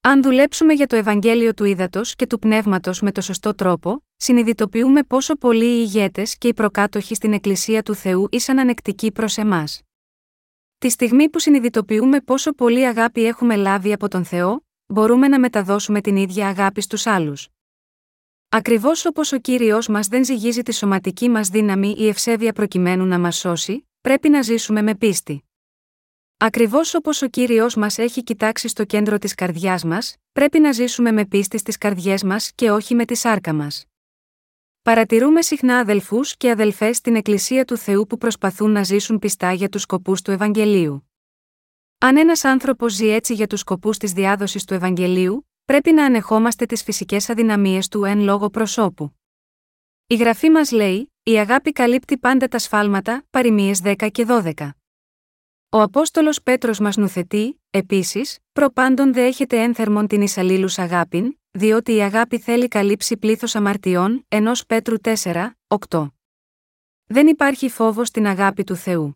Αν 0.00 0.22
δουλέψουμε 0.22 0.72
για 0.72 0.86
το 0.86 0.96
Ευαγγέλιο 0.96 1.54
του 1.54 1.64
Ήδατος 1.64 2.14
και 2.14 2.26
του 2.26 2.38
Πνεύματος 2.38 3.00
με 3.00 3.12
το 3.12 3.20
σωστό 3.20 3.54
τρόπο, 3.54 4.04
συνειδητοποιούμε 4.16 5.02
πόσο 5.02 5.34
πολλοί 5.34 5.64
οι 5.64 5.78
ηγέτες 5.80 6.38
και 6.38 6.48
οι 6.48 6.54
προκάτοχοι 6.54 7.14
στην 7.14 7.32
Εκκλησία 7.32 7.82
του 7.82 7.94
Θεού 7.94 8.28
ήσαν 8.30 8.58
ανεκτικοί 8.58 9.12
προς 9.12 9.36
εμάς. 9.36 9.82
Τη 10.78 10.88
στιγμή 10.88 11.28
που 11.28 11.38
συνειδητοποιούμε 11.38 12.20
πόσο 12.20 12.52
πολύ 12.52 12.86
αγάπη 12.86 13.24
έχουμε 13.24 13.56
λάβει 13.56 13.92
από 13.92 14.08
τον 14.08 14.24
Θεό, 14.24 14.65
μπορούμε 14.86 15.28
να 15.28 15.38
μεταδώσουμε 15.38 16.00
την 16.00 16.16
ίδια 16.16 16.48
αγάπη 16.48 16.80
στους 16.80 17.06
άλλους. 17.06 17.48
Ακριβώς 18.48 19.04
όπως 19.04 19.32
ο 19.32 19.38
κύριος 19.38 19.88
μας 19.88 20.06
δεν 20.06 20.24
ζυγίζει 20.24 20.62
τη 20.62 20.72
σωματική 20.72 21.28
μας 21.28 21.48
δύναμη 21.48 21.94
ή 21.98 22.08
ευσέβεια 22.08 22.52
προκειμένου 22.52 23.04
να 23.04 23.18
μας 23.18 23.36
σώσει, 23.36 23.88
πρέπει 24.00 24.28
να 24.28 24.42
ζήσουμε 24.42 24.82
με 24.82 24.94
πίστη. 24.94 25.44
Ακριβώς 26.36 26.94
όπως 26.94 27.22
ο 27.22 27.28
κύριος 27.28 27.74
μας 27.74 27.98
έχει 27.98 28.22
κοιτάξει 28.22 28.68
στο 28.68 28.84
κέντρο 28.84 29.18
της 29.18 29.34
καρδιάς 29.34 29.84
μας, 29.84 30.16
πρέπει 30.32 30.58
να 30.60 30.72
ζήσουμε 30.72 31.12
με 31.12 31.24
πίστη 31.26 31.58
στις 31.58 31.78
καρδιές 31.78 32.22
μας 32.22 32.52
και 32.54 32.70
όχι 32.70 32.94
με 32.94 33.04
τη 33.04 33.14
σάρκα 33.14 33.52
μας. 33.52 33.84
Παρατηρούμε 34.82 35.42
συχνά 35.42 35.78
αδελφούς 35.78 36.36
και 36.36 36.50
αδελφές 36.50 36.96
στην 36.96 37.16
Εκκλησία 37.16 37.64
του 37.64 37.76
Θεού 37.76 38.06
που 38.06 38.18
προσπαθούν 38.18 38.70
να 38.70 38.82
ζήσουν 38.82 39.18
πιστά 39.18 39.52
για 39.52 39.68
τους 39.68 39.82
σκοπούς 39.82 40.22
του 40.22 40.30
Ευαγγελίου. 40.30 41.10
Αν 42.06 42.16
ένας 42.16 42.44
άνθρωπος 42.44 42.92
ζει 42.94 43.08
έτσι 43.08 43.34
για 43.34 43.46
τους 43.46 43.60
σκοπούς 43.60 43.98
της 43.98 44.12
διάδοσης 44.12 44.64
του 44.64 44.74
Ευαγγελίου, 44.74 45.48
πρέπει 45.64 45.92
να 45.92 46.04
ανεχόμαστε 46.04 46.66
τις 46.66 46.82
φυσικές 46.82 47.30
αδυναμίες 47.30 47.88
του 47.88 48.04
εν 48.04 48.20
λόγω 48.20 48.50
προσώπου. 48.50 49.16
Η 50.06 50.14
γραφή 50.14 50.50
μας 50.50 50.70
λέει: 50.70 51.12
Η 51.22 51.38
αγάπη 51.38 51.72
καλύπτει 51.72 52.18
πάντα 52.18 52.48
τα 52.48 52.58
σφάλματα, 52.58 53.24
παροιμίε 53.30 53.74
10 53.82 54.08
και 54.12 54.26
12. 54.28 54.70
Ο 55.68 55.80
Απόστολος 55.80 56.42
Πέτρος 56.42 56.78
μας 56.78 56.96
νουθετεί, 56.96 57.60
επίσης, 57.70 58.38
προπάντων 58.52 59.12
δε 59.12 59.24
έχετε 59.26 59.62
ένθερμον 59.62 60.06
την 60.06 60.22
εισαλλήλου 60.22 60.68
αγάπην, 60.76 61.38
διότι 61.50 61.94
η 61.94 62.02
αγάπη 62.02 62.38
θέλει 62.38 62.68
καλύψει 62.68 63.16
πλήθος 63.16 63.54
αμαρτιών, 63.54 64.24
ενός 64.28 64.66
Πέτρου 64.66 64.96
4, 65.00 65.56
8. 65.66 66.06
Δεν 67.06 67.26
υπάρχει 67.26 67.68
φόβος 67.68 68.08
στην 68.08 68.26
αγάπη 68.26 68.64
του 68.64 68.76
Θεού. 68.76 69.15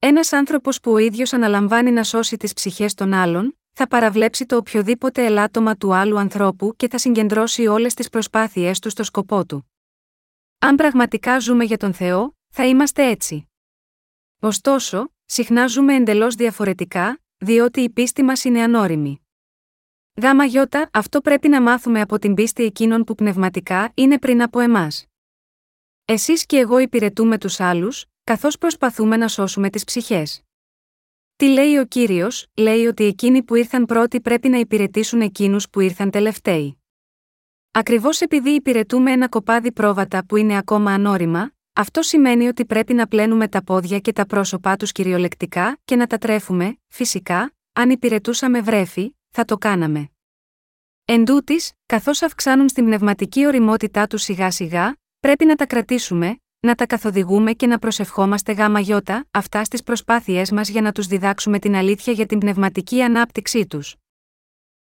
Ένας 0.00 0.32
άνθρωπος 0.32 0.80
που 0.80 0.92
ο 0.92 0.98
ίδιος 0.98 1.32
αναλαμβάνει 1.32 1.90
να 1.90 2.04
σώσει 2.04 2.36
τις 2.36 2.52
ψυχές 2.52 2.94
των 2.94 3.12
άλλων, 3.12 3.58
θα 3.72 3.88
παραβλέψει 3.88 4.46
το 4.46 4.56
οποιοδήποτε 4.56 5.24
ελάττωμα 5.24 5.76
του 5.76 5.94
άλλου 5.94 6.18
ανθρώπου 6.18 6.76
και 6.76 6.88
θα 6.88 6.98
συγκεντρώσει 6.98 7.66
όλες 7.66 7.94
τις 7.94 8.08
προσπάθειές 8.08 8.78
του 8.78 8.90
στο 8.90 9.02
σκοπό 9.02 9.46
του. 9.46 9.72
Αν 10.58 10.76
πραγματικά 10.76 11.38
ζούμε 11.38 11.64
για 11.64 11.76
τον 11.76 11.92
Θεό, 11.94 12.36
θα 12.48 12.66
είμαστε 12.66 13.08
έτσι. 13.08 13.48
Ωστόσο, 14.40 15.12
συχνά 15.24 15.66
ζούμε 15.66 15.94
εντελώς 15.94 16.34
διαφορετικά, 16.34 17.20
διότι 17.36 17.80
η 17.80 17.90
πίστη 17.90 18.22
μας 18.22 18.44
είναι 18.44 18.62
ανώριμη. 18.62 19.20
Γάμα 20.22 20.44
γιώτα, 20.44 20.90
αυτό 20.92 21.20
πρέπει 21.20 21.48
να 21.48 21.62
μάθουμε 21.62 22.00
από 22.00 22.18
την 22.18 22.34
πίστη 22.34 22.64
εκείνων 22.64 23.04
που 23.04 23.14
πνευματικά 23.14 23.92
είναι 23.94 24.18
πριν 24.18 24.42
από 24.42 24.60
εμάς. 24.60 25.06
Εσείς 26.04 26.46
και 26.46 26.58
εγώ 26.58 26.78
υπηρετούμε 26.78 27.38
τους 27.38 27.60
άλλους, 27.60 28.04
καθώς 28.28 28.58
προσπαθούμε 28.58 29.16
να 29.16 29.28
σώσουμε 29.28 29.70
τις 29.70 29.84
ψυχές. 29.84 30.42
Τι 31.36 31.46
λέει 31.46 31.76
ο 31.76 31.84
κύριος, 31.84 32.46
λέει 32.54 32.86
ότι 32.86 33.04
εκείνοι 33.04 33.42
που 33.42 33.54
ήρθαν 33.54 33.86
πρώτοι 33.86 34.20
πρέπει 34.20 34.48
να 34.48 34.58
υπηρετήσουν 34.58 35.20
εκείνους 35.20 35.70
που 35.70 35.80
ήρθαν 35.80 36.10
τελευταίοι. 36.10 36.82
Ακριβώς 37.70 38.20
επειδή 38.20 38.50
υπηρετούμε 38.50 39.12
ένα 39.12 39.28
κοπάδι 39.28 39.72
πρόβατα 39.72 40.24
που 40.26 40.36
είναι 40.36 40.56
ακόμα 40.56 40.92
ανώριμα, 40.92 41.52
αυτό 41.72 42.02
σημαίνει 42.02 42.46
ότι 42.46 42.64
πρέπει 42.64 42.94
να 42.94 43.06
πλένουμε 43.06 43.48
τα 43.48 43.64
πόδια 43.64 43.98
και 43.98 44.12
τα 44.12 44.26
πρόσωπά 44.26 44.76
τους 44.76 44.92
κυριολεκτικά 44.92 45.78
και 45.84 45.96
να 45.96 46.06
τα 46.06 46.18
τρέφουμε, 46.18 46.78
φυσικά, 46.88 47.54
αν 47.72 47.90
υπηρετούσαμε 47.90 48.60
βρέφη, 48.60 49.14
θα 49.28 49.44
το 49.44 49.56
κάναμε. 49.56 50.10
Εν 51.04 51.24
τούτης, 51.24 51.72
καθώς 51.86 52.22
αυξάνουν 52.22 52.68
στην 52.68 52.84
πνευματική 52.84 53.46
οριμότητά 53.46 54.06
τους 54.06 54.22
σιγά 54.22 54.50
σιγά, 54.50 54.96
πρέπει 55.20 55.44
να 55.44 55.54
τα 55.54 55.66
κρατήσουμε, 55.66 56.40
να 56.60 56.74
τα 56.74 56.86
καθοδηγούμε 56.86 57.52
και 57.52 57.66
να 57.66 57.78
προσευχόμαστε 57.78 58.52
γάμα 58.52 58.80
γιώτα, 58.80 59.26
αυτά 59.30 59.64
στις 59.64 59.82
προσπάθειές 59.82 60.50
μας 60.50 60.68
για 60.68 60.80
να 60.80 60.92
τους 60.92 61.06
διδάξουμε 61.06 61.58
την 61.58 61.74
αλήθεια 61.74 62.12
για 62.12 62.26
την 62.26 62.38
πνευματική 62.38 63.02
ανάπτυξή 63.02 63.66
τους. 63.66 63.94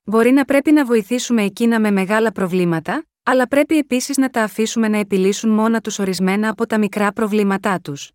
Μπορεί 0.04 0.32
να 0.32 0.46
πρέπει 0.46 0.72
να 0.72 0.86
βοηθήσουμε 0.86 1.44
εκείνα 1.44 1.80
με 1.80 1.92
μεγάλα 1.92 2.32
προβλήματα, 2.32 3.06
αλλά 3.24 3.48
πρέπει 3.48 3.78
επίσης 3.78 4.18
να 4.18 4.30
τα 4.30 4.44
αφήσουμε 4.44 4.88
να 4.88 4.98
επιλύσουν 4.98 5.50
μόνα 5.50 5.82
τους 5.82 6.00
ορισμένα 6.00 6.50
από 6.50 6.68
τα 6.68 6.80
μικρά 6.80 7.12
προβλήματά 7.12 7.80
τους. 7.80 8.12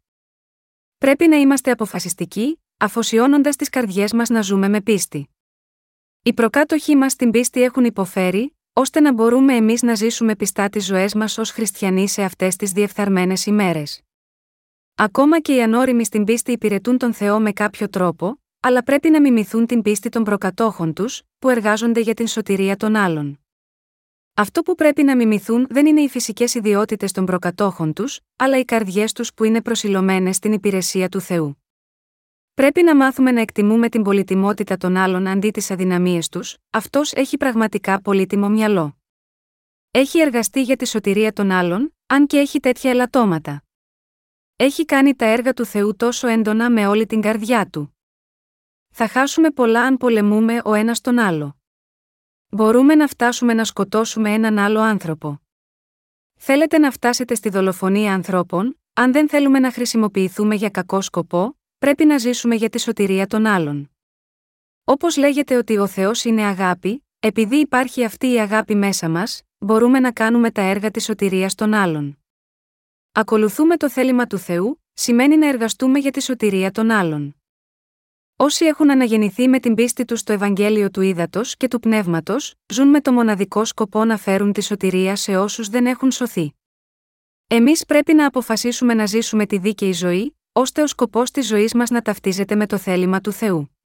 Πρέπει 0.98 1.28
να 1.28 1.36
είμαστε 1.36 1.70
αποφασιστικοί, 1.70 2.60
αφοσιώνοντας 2.76 3.56
τις 3.56 3.68
καρδιές 3.68 4.12
μας 4.12 4.28
να 4.28 4.40
ζούμε 4.40 4.68
με 4.68 4.80
πίστη. 4.80 5.28
Οι 6.22 6.32
προκάτοχοί 6.32 6.96
μας 6.96 7.12
στην 7.12 7.30
πίστη 7.30 7.62
έχουν 7.62 7.84
υποφέρει, 7.84 8.55
ώστε 8.78 9.00
να 9.00 9.12
μπορούμε 9.12 9.54
εμείς 9.54 9.82
να 9.82 9.94
ζήσουμε 9.94 10.36
πιστά 10.36 10.68
τις 10.68 10.84
ζωές 10.84 11.14
μας 11.14 11.38
ως 11.38 11.50
χριστιανοί 11.50 12.08
σε 12.08 12.22
αυτές 12.22 12.56
τις 12.56 12.72
διεφθαρμένες 12.72 13.46
ημέρες. 13.46 14.00
Ακόμα 14.94 15.40
και 15.40 15.54
οι 15.54 15.62
ανώριμοι 15.62 16.04
στην 16.04 16.24
πίστη 16.24 16.52
υπηρετούν 16.52 16.98
τον 16.98 17.12
Θεό 17.12 17.40
με 17.40 17.52
κάποιο 17.52 17.88
τρόπο, 17.88 18.42
αλλά 18.60 18.82
πρέπει 18.82 19.10
να 19.10 19.20
μιμηθούν 19.20 19.66
την 19.66 19.82
πίστη 19.82 20.08
των 20.08 20.24
προκατόχων 20.24 20.92
τους, 20.92 21.22
που 21.38 21.48
εργάζονται 21.48 22.00
για 22.00 22.14
την 22.14 22.26
σωτηρία 22.26 22.76
των 22.76 22.96
άλλων. 22.96 23.40
Αυτό 24.34 24.62
που 24.62 24.74
πρέπει 24.74 25.02
να 25.02 25.16
μιμηθούν 25.16 25.66
δεν 25.70 25.86
είναι 25.86 26.00
οι 26.00 26.08
φυσικές 26.08 26.54
ιδιότητες 26.54 27.12
των 27.12 27.24
προκατόχων 27.24 27.92
τους, 27.92 28.20
αλλά 28.36 28.58
οι 28.58 28.64
καρδιές 28.64 29.12
τους 29.12 29.34
που 29.34 29.44
είναι 29.44 29.62
προσιλωμένες 29.62 30.36
στην 30.36 30.52
υπηρεσία 30.52 31.08
του 31.08 31.20
Θεού. 31.20 31.65
Πρέπει 32.56 32.82
να 32.82 32.96
μάθουμε 32.96 33.32
να 33.32 33.40
εκτιμούμε 33.40 33.88
την 33.88 34.02
πολυτιμότητα 34.02 34.76
των 34.76 34.96
άλλων 34.96 35.26
αντί 35.26 35.50
τις 35.50 35.70
αδυναμίες 35.70 36.28
τους, 36.28 36.56
αυτός 36.70 37.12
έχει 37.12 37.36
πραγματικά 37.36 38.02
πολύτιμο 38.02 38.48
μυαλό. 38.48 38.98
Έχει 39.90 40.18
εργαστεί 40.18 40.62
για 40.62 40.76
τη 40.76 40.86
σωτηρία 40.86 41.32
των 41.32 41.50
άλλων, 41.50 41.94
αν 42.06 42.26
και 42.26 42.38
έχει 42.38 42.60
τέτοια 42.60 42.90
ελαττώματα. 42.90 43.62
Έχει 44.56 44.84
κάνει 44.84 45.14
τα 45.14 45.24
έργα 45.24 45.52
του 45.52 45.64
Θεού 45.64 45.96
τόσο 45.96 46.28
έντονα 46.28 46.70
με 46.70 46.86
όλη 46.86 47.06
την 47.06 47.20
καρδιά 47.20 47.68
του. 47.68 47.96
Θα 48.92 49.08
χάσουμε 49.08 49.50
πολλά 49.50 49.82
αν 49.82 49.96
πολεμούμε 49.96 50.60
ο 50.64 50.74
ένας 50.74 51.00
τον 51.00 51.18
άλλο. 51.18 51.56
Μπορούμε 52.48 52.94
να 52.94 53.06
φτάσουμε 53.06 53.54
να 53.54 53.64
σκοτώσουμε 53.64 54.32
έναν 54.32 54.58
άλλο 54.58 54.80
άνθρωπο. 54.80 55.40
Θέλετε 56.34 56.78
να 56.78 56.90
φτάσετε 56.90 57.34
στη 57.34 57.48
δολοφονία 57.48 58.14
ανθρώπων, 58.14 58.80
αν 58.92 59.12
δεν 59.12 59.28
θέλουμε 59.28 59.58
να 59.58 59.72
χρησιμοποιηθούμε 59.72 60.54
για 60.54 60.70
κακό 60.70 61.00
σκοπό, 61.00 61.56
πρέπει 61.78 62.04
να 62.04 62.18
ζήσουμε 62.18 62.54
για 62.54 62.68
τη 62.68 62.80
σωτηρία 62.80 63.26
των 63.26 63.46
άλλων. 63.46 63.90
Όπως 64.84 65.16
λέγεται 65.16 65.56
ότι 65.56 65.78
ο 65.78 65.86
Θεός 65.86 66.24
είναι 66.24 66.42
αγάπη, 66.42 67.06
επειδή 67.20 67.56
υπάρχει 67.56 68.04
αυτή 68.04 68.32
η 68.32 68.40
αγάπη 68.40 68.74
μέσα 68.74 69.08
μας, 69.08 69.42
μπορούμε 69.58 70.00
να 70.00 70.12
κάνουμε 70.12 70.50
τα 70.50 70.62
έργα 70.62 70.90
της 70.90 71.04
σωτηρίας 71.04 71.54
των 71.54 71.74
άλλων. 71.74 72.18
Ακολουθούμε 73.12 73.76
το 73.76 73.90
θέλημα 73.90 74.26
του 74.26 74.38
Θεού, 74.38 74.82
σημαίνει 74.92 75.36
να 75.36 75.48
εργαστούμε 75.48 75.98
για 75.98 76.10
τη 76.10 76.22
σωτηρία 76.22 76.70
των 76.70 76.90
άλλων. 76.90 77.36
Όσοι 78.36 78.64
έχουν 78.64 78.90
αναγεννηθεί 78.90 79.48
με 79.48 79.60
την 79.60 79.74
πίστη 79.74 80.04
τους 80.04 80.20
στο 80.20 80.32
Ευαγγέλιο 80.32 80.90
του 80.90 81.00
Ήδατος 81.00 81.56
και 81.56 81.68
του 81.68 81.80
Πνεύματος, 81.80 82.54
ζουν 82.72 82.88
με 82.88 83.00
το 83.00 83.12
μοναδικό 83.12 83.64
σκοπό 83.64 84.04
να 84.04 84.16
φέρουν 84.16 84.52
τη 84.52 84.62
σωτηρία 84.62 85.16
σε 85.16 85.36
όσους 85.36 85.68
δεν 85.68 85.86
έχουν 85.86 86.10
σωθεί. 86.10 86.54
Εμείς 87.46 87.84
πρέπει 87.84 88.14
να 88.14 88.26
αποφασίσουμε 88.26 88.94
να 88.94 89.06
ζήσουμε 89.06 89.46
τη 89.46 89.58
δίκαιη 89.58 89.92
ζωή, 89.92 90.35
ώστε 90.58 90.82
ο 90.82 90.86
σκοπός 90.86 91.30
της 91.30 91.46
ζωής 91.46 91.74
μας 91.74 91.90
να 91.90 92.02
ταυτίζεται 92.02 92.54
με 92.54 92.66
το 92.66 92.78
θέλημα 92.78 93.20
του 93.20 93.32
Θεού. 93.32 93.76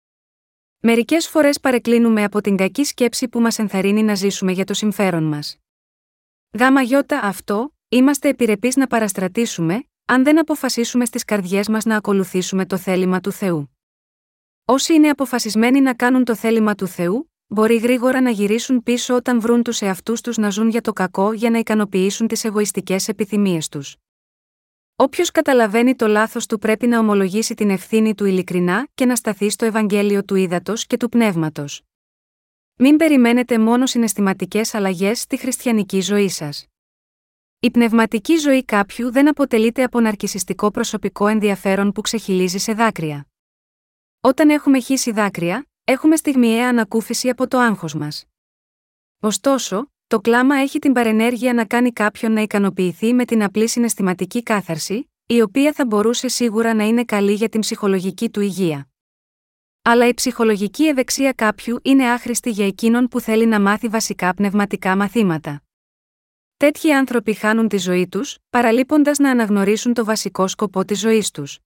Μερικές 0.79 1.27
φορές 1.27 1.59
παρεκκλίνουμε 1.59 2.23
από 2.23 2.41
την 2.41 2.55
κακή 2.55 2.83
σκέψη 2.83 3.27
που 3.27 3.39
μας 3.39 3.59
ενθαρρύνει 3.59 4.03
να 4.03 4.15
ζήσουμε 4.15 4.51
για 4.51 4.63
το 4.65 4.73
συμφέρον 4.73 5.23
μας. 5.23 5.57
Γάμα 6.57 6.81
γιώτα 6.81 7.19
αυτό, 7.19 7.75
είμαστε 7.89 8.29
επιρρεπείς 8.29 8.75
να 8.75 8.87
παραστρατήσουμε, 8.87 9.83
αν 10.05 10.23
δεν 10.23 10.39
αποφασίσουμε 10.39 11.05
στις 11.05 11.23
καρδιές 11.23 11.67
μας 11.67 11.85
να 11.85 11.95
ακολουθήσουμε 11.95 12.65
το 12.65 12.77
θέλημα 12.77 13.19
του 13.19 13.31
Θεού. 13.31 13.77
Όσοι 14.65 14.93
είναι 14.93 15.09
αποφασισμένοι 15.09 15.81
να 15.81 15.93
κάνουν 15.93 16.23
το 16.23 16.35
θέλημα 16.35 16.75
του 16.75 16.87
Θεού, 16.87 17.31
μπορεί 17.47 17.75
γρήγορα 17.75 18.21
να 18.21 18.29
γυρίσουν 18.29 18.83
πίσω 18.83 19.15
όταν 19.15 19.41
βρουν 19.41 19.63
τους 19.63 19.81
εαυτούς 19.81 20.21
τους 20.21 20.37
να 20.37 20.49
ζουν 20.49 20.69
για 20.69 20.81
το 20.81 20.93
κακό 20.93 21.33
για 21.33 21.49
να 21.49 21.57
ικανοποιήσουν 21.57 22.27
τις 22.27 22.43
εγωιστικές 22.43 23.07
επιθυμίες 23.07 23.69
τους. 23.69 23.95
Όποιος 25.01 25.31
καταλαβαίνει 25.31 25.95
το 25.95 26.07
λάθος 26.07 26.45
του 26.45 26.57
πρέπει 26.59 26.87
να 26.87 26.99
ομολογήσει 26.99 27.53
την 27.53 27.69
ευθύνη 27.69 28.15
του 28.15 28.25
ειλικρινά 28.25 28.87
και 28.93 29.05
να 29.05 29.15
σταθεί 29.15 29.49
στο 29.49 29.65
Ευαγγέλιο 29.65 30.23
του 30.23 30.35
ύδατο 30.35 30.73
και 30.73 30.97
του 30.97 31.09
πνεύματος. 31.09 31.81
Μην 32.75 32.97
περιμένετε 32.97 33.59
μόνο 33.59 33.85
συναισθηματικές 33.85 34.73
αλλαγές 34.73 35.19
στη 35.19 35.37
χριστιανική 35.37 36.01
ζωή 36.01 36.29
σας. 36.29 36.67
Η 37.59 37.71
πνευματική 37.71 38.35
ζωή 38.35 38.65
κάποιου 38.65 39.11
δεν 39.11 39.27
αποτελείται 39.27 39.83
από 39.83 39.99
ναρκισιστικό 39.99 40.71
προσωπικό 40.71 41.27
ενδιαφέρον 41.27 41.91
που 41.91 42.01
ξεχυλίζει 42.01 42.57
σε 42.57 42.73
δάκρυα. 42.73 43.27
Όταν 44.21 44.49
έχουμε 44.49 44.79
χύσει 44.79 45.11
δάκρυα, 45.11 45.67
έχουμε 45.83 46.15
στιγμιαία 46.15 46.69
ανακούφιση 46.69 47.29
από 47.29 47.47
το 47.47 47.57
άγχος 47.57 47.93
μας. 47.93 48.25
Ωστόσο, 49.19 49.90
το 50.11 50.19
κλάμα 50.19 50.55
έχει 50.55 50.79
την 50.79 50.93
παρενέργεια 50.93 51.53
να 51.53 51.65
κάνει 51.65 51.91
κάποιον 51.91 52.31
να 52.31 52.41
ικανοποιηθεί 52.41 53.13
με 53.13 53.25
την 53.25 53.43
απλή 53.43 53.67
συναισθηματική 53.67 54.43
κάθαρση, 54.43 55.11
η 55.25 55.41
οποία 55.41 55.73
θα 55.73 55.85
μπορούσε 55.85 56.27
σίγουρα 56.27 56.73
να 56.73 56.83
είναι 56.83 57.03
καλή 57.03 57.33
για 57.33 57.49
την 57.49 57.59
ψυχολογική 57.59 58.29
του 58.29 58.41
υγεία. 58.41 58.89
Αλλά 59.81 60.07
η 60.07 60.13
ψυχολογική 60.13 60.83
ευεξία 60.87 61.33
κάποιου 61.33 61.79
είναι 61.81 62.11
άχρηστη 62.11 62.49
για 62.49 62.65
εκείνον 62.65 63.07
που 63.07 63.19
θέλει 63.19 63.45
να 63.45 63.59
μάθει 63.59 63.87
βασικά 63.87 64.33
πνευματικά 64.33 64.95
μαθήματα. 64.95 65.61
Τέτοιοι 66.57 66.93
άνθρωποι 66.93 67.33
χάνουν 67.33 67.67
τη 67.67 67.77
ζωή 67.77 68.07
τους, 68.07 68.37
παραλείποντας 68.49 69.17
να 69.17 69.29
αναγνωρίσουν 69.29 69.93
το 69.93 70.05
βασικό 70.05 70.47
σκοπό 70.47 70.85
της 70.85 70.99
ζωής 70.99 71.31
τους. 71.31 71.59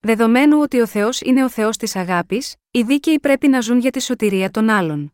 Δεδομένου 0.00 0.60
ότι 0.60 0.80
ο 0.80 0.86
Θεός 0.86 1.20
είναι 1.20 1.44
ο 1.44 1.48
Θεός 1.48 1.76
της 1.76 1.96
αγάπης, 1.96 2.54
οι 2.70 2.82
δίκαιοι 2.82 3.20
πρέπει 3.20 3.48
να 3.48 3.60
ζουν 3.60 3.78
για 3.78 3.90
τη 3.90 4.02
σωτηρία 4.02 4.50
των 4.50 4.68
άλλων. 4.68 5.12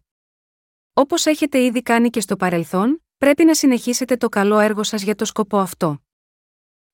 Όπως 0.92 1.26
έχετε 1.26 1.62
ήδη 1.64 1.82
κάνει 1.82 2.10
και 2.10 2.20
στο 2.20 2.36
παρελθόν, 2.36 3.04
πρέπει 3.18 3.44
να 3.44 3.54
συνεχίσετε 3.54 4.16
το 4.16 4.28
καλό 4.28 4.58
έργο 4.58 4.82
σας 4.82 5.02
για 5.02 5.14
το 5.14 5.24
σκοπό 5.24 5.58
αυτό. 5.58 6.02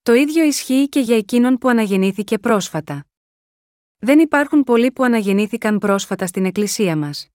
Το 0.02 0.14
ίδιο 0.14 0.44
ισχύει 0.44 0.88
και 0.88 1.00
για 1.00 1.16
εκείνον 1.16 1.58
που 1.58 1.68
αναγεννήθηκε 1.68 2.38
πρόσφατα. 2.38 3.06
Δεν 3.98 4.18
υπάρχουν 4.18 4.64
πολλοί 4.64 4.92
που 4.92 5.04
αναγεννήθηκαν 5.04 5.78
πρόσφατα 5.78 6.26
στην 6.26 6.44
Εκκλησία 6.44 6.96
μας. 6.96 7.28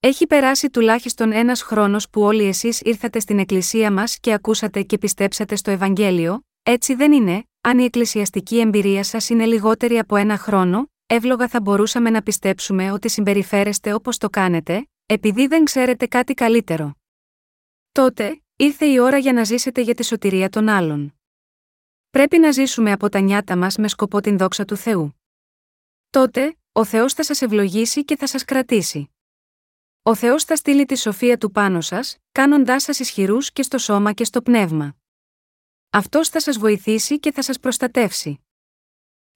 Έχει 0.00 0.26
περάσει 0.26 0.70
τουλάχιστον 0.70 1.32
ένας 1.32 1.62
χρόνος 1.62 2.10
που 2.10 2.22
όλοι 2.22 2.44
εσείς 2.44 2.80
ήρθατε 2.80 3.20
στην 3.20 3.38
Εκκλησία 3.38 3.92
μας 3.92 4.18
και 4.18 4.32
ακούσατε 4.32 4.82
και 4.82 4.98
πιστέψατε 4.98 5.56
στο 5.56 5.70
Ευαγγέλιο, 5.70 6.44
έτσι 6.62 6.94
δεν 6.94 7.12
είναι, 7.12 7.44
αν 7.60 7.78
η 7.78 7.84
εκκλησιαστική 7.84 8.60
εμπειρία 8.60 9.04
σας 9.04 9.28
είναι 9.28 9.46
λιγότερη 9.46 9.98
από 9.98 10.16
ένα 10.16 10.38
χρόνο, 10.38 10.90
εύλογα 11.06 11.48
θα 11.48 11.60
μπορούσαμε 11.60 12.10
να 12.10 12.22
πιστέψουμε 12.22 12.92
ότι 12.92 13.08
συμπεριφέρεστε 13.08 13.92
όπως 13.94 14.18
το 14.18 14.30
κάνετε, 14.30 14.88
επειδή 15.06 15.46
δεν 15.46 15.64
ξέρετε 15.64 16.06
κάτι 16.06 16.34
καλύτερο. 16.34 16.94
Τότε, 17.92 18.42
ήρθε 18.56 18.86
η 18.86 18.98
ώρα 18.98 19.18
για 19.18 19.32
να 19.32 19.44
ζήσετε 19.44 19.80
για 19.80 19.94
τη 19.94 20.04
σωτηρία 20.04 20.48
των 20.48 20.68
άλλων. 20.68 21.14
Πρέπει 22.10 22.38
να 22.38 22.50
ζήσουμε 22.50 22.92
από 22.92 23.08
τα 23.08 23.20
νιάτα 23.20 23.56
μας 23.56 23.76
με 23.76 23.88
σκοπό 23.88 24.20
την 24.20 24.38
δόξα 24.38 24.64
του 24.64 24.76
Θεού. 24.76 25.14
Τότε, 26.10 26.56
ο 26.72 26.84
Θεός 26.84 27.12
θα 27.12 27.22
σας 27.22 27.42
ευλογήσει 27.42 28.04
και 28.04 28.16
θα 28.16 28.26
σας 28.26 28.44
κρατήσει. 28.44 29.10
Ο 30.02 30.14
Θεός 30.14 30.44
θα 30.44 30.56
στείλει 30.56 30.84
τη 30.84 30.96
σοφία 30.98 31.38
του 31.38 31.50
πάνω 31.50 31.80
σας, 31.80 32.16
κάνοντάς 32.32 32.82
σας 32.82 32.98
ισχυρούς 32.98 33.52
και 33.52 33.62
στο 33.62 33.78
σώμα 33.78 34.12
και 34.12 34.24
στο 34.24 34.42
πνεύμα. 34.42 34.96
Αυτός 35.90 36.28
θα 36.28 36.40
σας 36.40 36.58
βοηθήσει 36.58 37.20
και 37.20 37.32
θα 37.32 37.42
σας 37.42 37.58
προστατεύσει. 37.58 38.40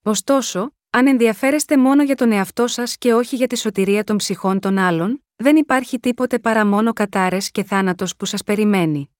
Ωστόσο, 0.02 0.72
αν 0.90 1.07
ενδιαφέρεστε 1.07 1.76
μόνο 1.76 2.02
για 2.02 2.14
τον 2.14 2.33
εαυτό 2.33 2.66
σας 2.66 2.96
και 2.98 3.14
όχι 3.14 3.37
για 3.37 3.46
τη 3.46 3.57
σωτηρία 3.57 4.04
των 4.04 4.16
ψυχών 4.16 4.61
των 4.61 4.78
άλλων, 4.78 5.22
δεν 5.40 5.57
υπάρχει 5.57 6.01
τίποτε 6.01 6.38
παρά 6.38 6.66
μόνο 6.66 6.92
κατάρες 6.92 7.51
και 7.51 7.62
θάνατος 7.62 8.16
που 8.16 8.24
σας 8.24 8.42
περιμένει. 8.42 9.11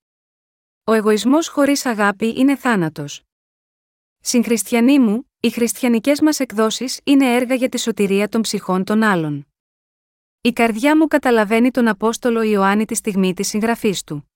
Ο 0.85 0.93
εγωισμός 0.93 1.49
χωρίς 1.49 1.87
αγάπη 1.87 2.35
είναι 2.39 2.57
θάνατος. 2.57 3.23
Συγχριστιανοί 4.21 4.99
μου, 4.99 5.31
οι 5.41 5.51
χριστιανικές 5.51 6.21
μας 6.21 6.41
εκδόσεις 6.41 7.01
είναι 7.05 7.35
έργα 7.35 7.55
για 7.55 7.69
τη 7.69 7.79
σωτηρία 7.79 8.29
των 8.29 8.41
ψυχών 8.41 8.85
των 8.85 9.03
άλλων. 9.03 9.47
Η 10.41 10.53
καρδιά 10.53 10.97
μου 10.97 11.07
καταλαβαίνει 11.07 11.71
τον 11.71 11.89
Απόστολο 11.89 12.43
Ιωάννη 12.43 12.85
τη 12.85 12.95
στιγμή 12.95 13.35
της 13.35 13.49
συγγραφής 13.49 14.05
του. 14.05 14.31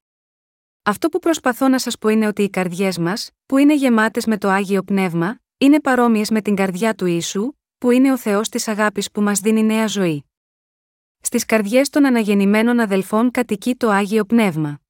Αυτό 0.83 1.09
που 1.09 1.19
προσπαθώ 1.19 1.69
να 1.69 1.79
σας 1.79 1.99
πω 1.99 2.09
είναι 2.09 2.27
ότι 2.27 2.43
οι 2.43 2.51
καρδιές 2.51 2.99
μας, 2.99 3.31
που 3.47 3.59
είναι 3.59 3.75
γεμάτες 3.75 4.27
με 4.27 4.39
το 4.39 4.49
άγιο 4.49 4.83
πνεύμα, 4.83 5.39
είναι 5.59 5.81
παρόμοιες 5.81 6.31
με 6.31 6.43
την 6.43 6.55
καρδιά 6.55 6.95
του 6.95 7.07
ίσου, 7.07 7.53
που 7.79 7.91
είναι 7.91 8.13
ο 8.13 8.19
Θεός 8.19 8.49
της 8.49 8.69
αγάπης 8.69 9.11
που 9.11 9.23
μας 9.23 9.41
δίνει 9.41 9.63
νέα 9.63 9.87
ζωή. 9.87 10.25
Στις 11.25 11.45
καρδιές 11.45 11.91
των 11.91 12.07
αναγεννημένων 12.07 12.81
αδελφών 12.81 13.31
κατοικεί 13.31 13.75
το 13.75 13.89
άγιο 13.89 14.25
πνεύμα. 14.25 14.81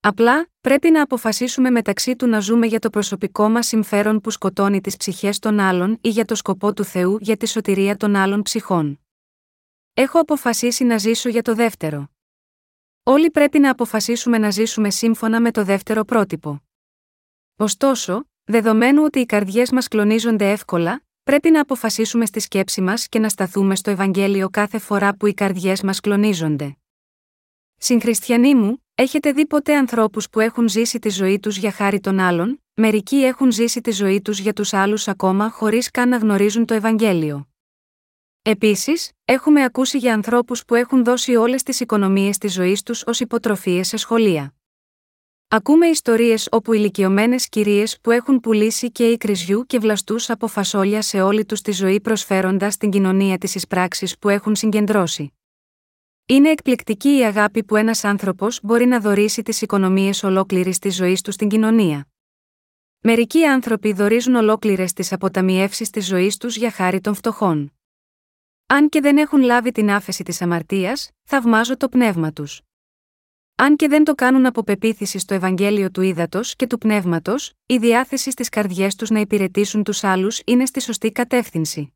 Απλά, 0.00 0.48
πρέπει 0.60 0.90
να 0.90 1.02
αποφασίσουμε 1.02 1.70
μεταξύ 1.70 2.16
του 2.16 2.26
να 2.26 2.40
ζούμε 2.40 2.66
για 2.66 2.78
το 2.78 2.90
προσωπικό 2.90 3.48
μας 3.48 3.66
συμφέρον 3.66 4.20
που 4.20 4.30
σκοτώνει 4.30 4.80
τις 4.80 4.96
ψυχές 4.96 5.38
των 5.38 5.58
άλλων 5.58 5.98
ή 6.00 6.08
για 6.08 6.24
το 6.24 6.34
σκοπό 6.34 6.72
του 6.72 6.84
Θεού 6.84 7.18
για 7.20 7.36
τη 7.36 7.46
σωτηρία 7.46 7.96
των 7.96 8.16
άλλων 8.16 8.42
ψυχών. 8.42 9.00
Έχω 9.94 10.20
αποφασίσει 10.20 10.84
να 10.84 10.98
ζήσω 10.98 11.28
για 11.28 11.42
το 11.42 11.54
δεύτερο. 11.54 12.08
Όλοι 13.02 13.30
πρέπει 13.30 13.58
να 13.58 13.70
αποφασίσουμε 13.70 14.38
να 14.38 14.50
ζήσουμε 14.50 14.90
σύμφωνα 14.90 15.40
με 15.40 15.50
το 15.50 15.64
δεύτερο 15.64 16.04
πρότυπο. 16.04 16.62
Ωστόσο, 17.56 18.24
δεδομένου 18.44 19.02
ότι 19.02 19.18
οι 19.18 19.26
καρδιές 19.26 19.70
μας 19.70 19.88
κλονίζονται 19.88 20.50
εύκολα, 20.50 21.02
πρέπει 21.28 21.50
να 21.50 21.60
αποφασίσουμε 21.60 22.26
στη 22.26 22.40
σκέψη 22.40 22.80
μας 22.80 23.08
και 23.08 23.18
να 23.18 23.28
σταθούμε 23.28 23.76
στο 23.76 23.90
Ευαγγέλιο 23.90 24.48
κάθε 24.50 24.78
φορά 24.78 25.16
που 25.16 25.26
οι 25.26 25.34
καρδιές 25.34 25.82
μας 25.82 26.00
κλονίζονται. 26.00 26.76
Συγχριστιανοί 27.76 28.54
μου, 28.54 28.84
έχετε 28.94 29.32
δει 29.32 29.46
ποτέ 29.46 29.76
ανθρώπους 29.76 30.30
που 30.30 30.40
έχουν 30.40 30.68
ζήσει 30.68 30.98
τη 30.98 31.08
ζωή 31.08 31.38
τους 31.38 31.56
για 31.56 31.72
χάρη 31.72 32.00
των 32.00 32.18
άλλων, 32.18 32.62
μερικοί 32.74 33.16
έχουν 33.16 33.52
ζήσει 33.52 33.80
τη 33.80 33.90
ζωή 33.90 34.20
τους 34.22 34.38
για 34.38 34.52
τους 34.52 34.72
άλλους 34.72 35.08
ακόμα 35.08 35.50
χωρίς 35.50 35.90
καν 35.90 36.08
να 36.08 36.16
γνωρίζουν 36.16 36.64
το 36.64 36.74
Ευαγγέλιο. 36.74 37.48
Επίσης, 38.42 39.10
έχουμε 39.24 39.64
ακούσει 39.64 39.98
για 39.98 40.14
ανθρώπους 40.14 40.64
που 40.64 40.74
έχουν 40.74 41.04
δώσει 41.04 41.36
όλες 41.36 41.62
τις 41.62 41.80
οικονομίες 41.80 42.38
της 42.38 42.52
ζωής 42.52 42.82
τους 42.82 43.02
ως 43.06 43.20
υποτροφίες 43.20 43.88
σε 43.88 43.96
σχολεία. 43.96 44.57
Ακούμε 45.50 45.86
ιστορίες 45.86 46.48
όπου 46.50 46.72
ηλικιωμένες 46.72 47.48
κυρίες 47.48 48.00
που 48.00 48.10
έχουν 48.10 48.40
πουλήσει 48.40 48.90
και 48.90 49.16
κρυζιού 49.16 49.64
και 49.66 49.78
βλαστούς 49.78 50.30
από 50.30 50.46
φασόλια 50.46 51.02
σε 51.02 51.20
όλη 51.20 51.44
τους 51.44 51.60
τη 51.60 51.72
ζωή 51.72 52.00
προσφέροντας 52.00 52.76
την 52.76 52.90
κοινωνία 52.90 53.38
της 53.38 53.54
εισπράξη 53.54 54.16
που 54.20 54.28
έχουν 54.28 54.56
συγκεντρώσει. 54.56 55.32
Είναι 56.26 56.50
εκπληκτική 56.50 57.16
η 57.16 57.24
αγάπη 57.24 57.64
που 57.64 57.76
ένας 57.76 58.04
άνθρωπος 58.04 58.60
μπορεί 58.62 58.86
να 58.86 59.00
δωρήσει 59.00 59.42
τις 59.42 59.62
οικονομίες 59.62 60.22
ολόκληρης 60.22 60.78
της 60.78 60.94
ζωής 60.94 61.20
του 61.20 61.32
στην 61.32 61.48
κοινωνία. 61.48 62.08
Μερικοί 63.00 63.44
άνθρωποι 63.44 63.92
δωρίζουν 63.92 64.34
ολόκληρες 64.34 64.92
τις 64.92 65.12
αποταμιεύσεις 65.12 65.90
της 65.90 66.06
ζωής 66.06 66.36
τους 66.36 66.56
για 66.56 66.70
χάρη 66.70 67.00
των 67.00 67.14
φτωχών. 67.14 67.72
Αν 68.66 68.88
και 68.88 69.00
δεν 69.00 69.16
έχουν 69.18 69.40
λάβει 69.40 69.72
την 69.72 69.90
άφεση 69.90 70.22
της 70.22 70.42
αμαρτίας, 70.42 71.10
θαυμάζω 71.22 71.76
το 71.76 71.88
πνεύμα 71.88 72.32
τους. 72.32 72.60
Αν 73.60 73.76
και 73.76 73.88
δεν 73.88 74.04
το 74.04 74.14
κάνουν 74.14 74.46
από 74.46 74.62
πεποίθηση 74.62 75.18
στο 75.18 75.34
Ευαγγέλιο 75.34 75.90
του 75.90 76.02
Ήδατος 76.02 76.56
και 76.56 76.66
του 76.66 76.78
Πνεύματος, 76.78 77.52
η 77.66 77.76
διάθεση 77.76 78.30
στις 78.30 78.48
καρδιές 78.48 78.94
τους 78.94 79.10
να 79.10 79.20
υπηρετήσουν 79.20 79.82
τους 79.82 80.04
άλλους 80.04 80.40
είναι 80.44 80.66
στη 80.66 80.80
σωστή 80.80 81.12
κατεύθυνση. 81.12 81.94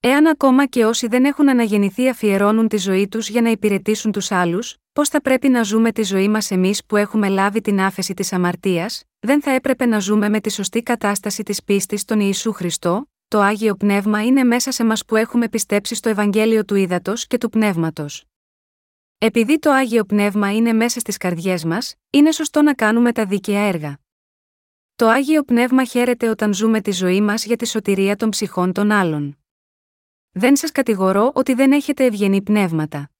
Εάν 0.00 0.26
ακόμα 0.26 0.66
και 0.66 0.84
όσοι 0.84 1.06
δεν 1.06 1.24
έχουν 1.24 1.48
αναγεννηθεί 1.48 2.08
αφιερώνουν 2.08 2.68
τη 2.68 2.76
ζωή 2.76 3.08
τους 3.08 3.28
για 3.28 3.40
να 3.40 3.50
υπηρετήσουν 3.50 4.12
τους 4.12 4.30
άλλους, 4.30 4.76
πώς 4.92 5.08
θα 5.08 5.20
πρέπει 5.20 5.48
να 5.48 5.62
ζούμε 5.62 5.92
τη 5.92 6.02
ζωή 6.02 6.28
μας 6.28 6.50
εμείς 6.50 6.84
που 6.84 6.96
έχουμε 6.96 7.28
λάβει 7.28 7.60
την 7.60 7.80
άφεση 7.80 8.14
της 8.14 8.32
αμαρτίας, 8.32 9.02
δεν 9.18 9.42
θα 9.42 9.50
έπρεπε 9.50 9.86
να 9.86 9.98
ζούμε 9.98 10.28
με 10.28 10.40
τη 10.40 10.50
σωστή 10.50 10.82
κατάσταση 10.82 11.42
της 11.42 11.64
πίστης 11.64 12.00
στον 12.00 12.20
Ιησού 12.20 12.52
Χριστό, 12.52 13.10
το 13.28 13.40
Άγιο 13.40 13.74
Πνεύμα 13.74 14.24
είναι 14.24 14.44
μέσα 14.44 14.70
σε 14.70 14.84
μας 14.84 15.04
που 15.04 15.16
έχουμε 15.16 15.48
πιστέψει 15.48 15.94
στο 15.94 16.08
Ευαγγέλιο 16.08 16.64
του 16.64 16.74
Ήδατος 16.74 17.26
και 17.26 17.38
του 17.38 17.48
Πνεύματος. 17.48 18.22
Επειδή 19.20 19.58
το 19.58 19.70
Άγιο 19.70 20.04
Πνεύμα 20.04 20.54
είναι 20.54 20.72
μέσα 20.72 21.00
στις 21.00 21.16
καρδιές 21.16 21.64
μας, 21.64 21.94
είναι 22.10 22.32
σωστό 22.32 22.62
να 22.62 22.74
κάνουμε 22.74 23.12
τα 23.12 23.26
δίκαια 23.26 23.60
έργα. 23.60 23.98
Το 24.96 25.08
Άγιο 25.08 25.42
Πνεύμα 25.42 25.84
χαίρεται 25.84 26.28
όταν 26.28 26.54
ζούμε 26.54 26.80
τη 26.80 26.90
ζωή 26.90 27.20
μας 27.20 27.44
για 27.44 27.56
τη 27.56 27.66
σωτηρία 27.66 28.16
των 28.16 28.30
ψυχών 28.30 28.72
των 28.72 28.90
άλλων. 28.90 29.38
Δεν 30.30 30.56
σας 30.56 30.72
κατηγορώ 30.72 31.32
ότι 31.34 31.54
δεν 31.54 31.72
έχετε 31.72 32.04
ευγενή 32.04 32.42
πνεύματα. 32.42 33.10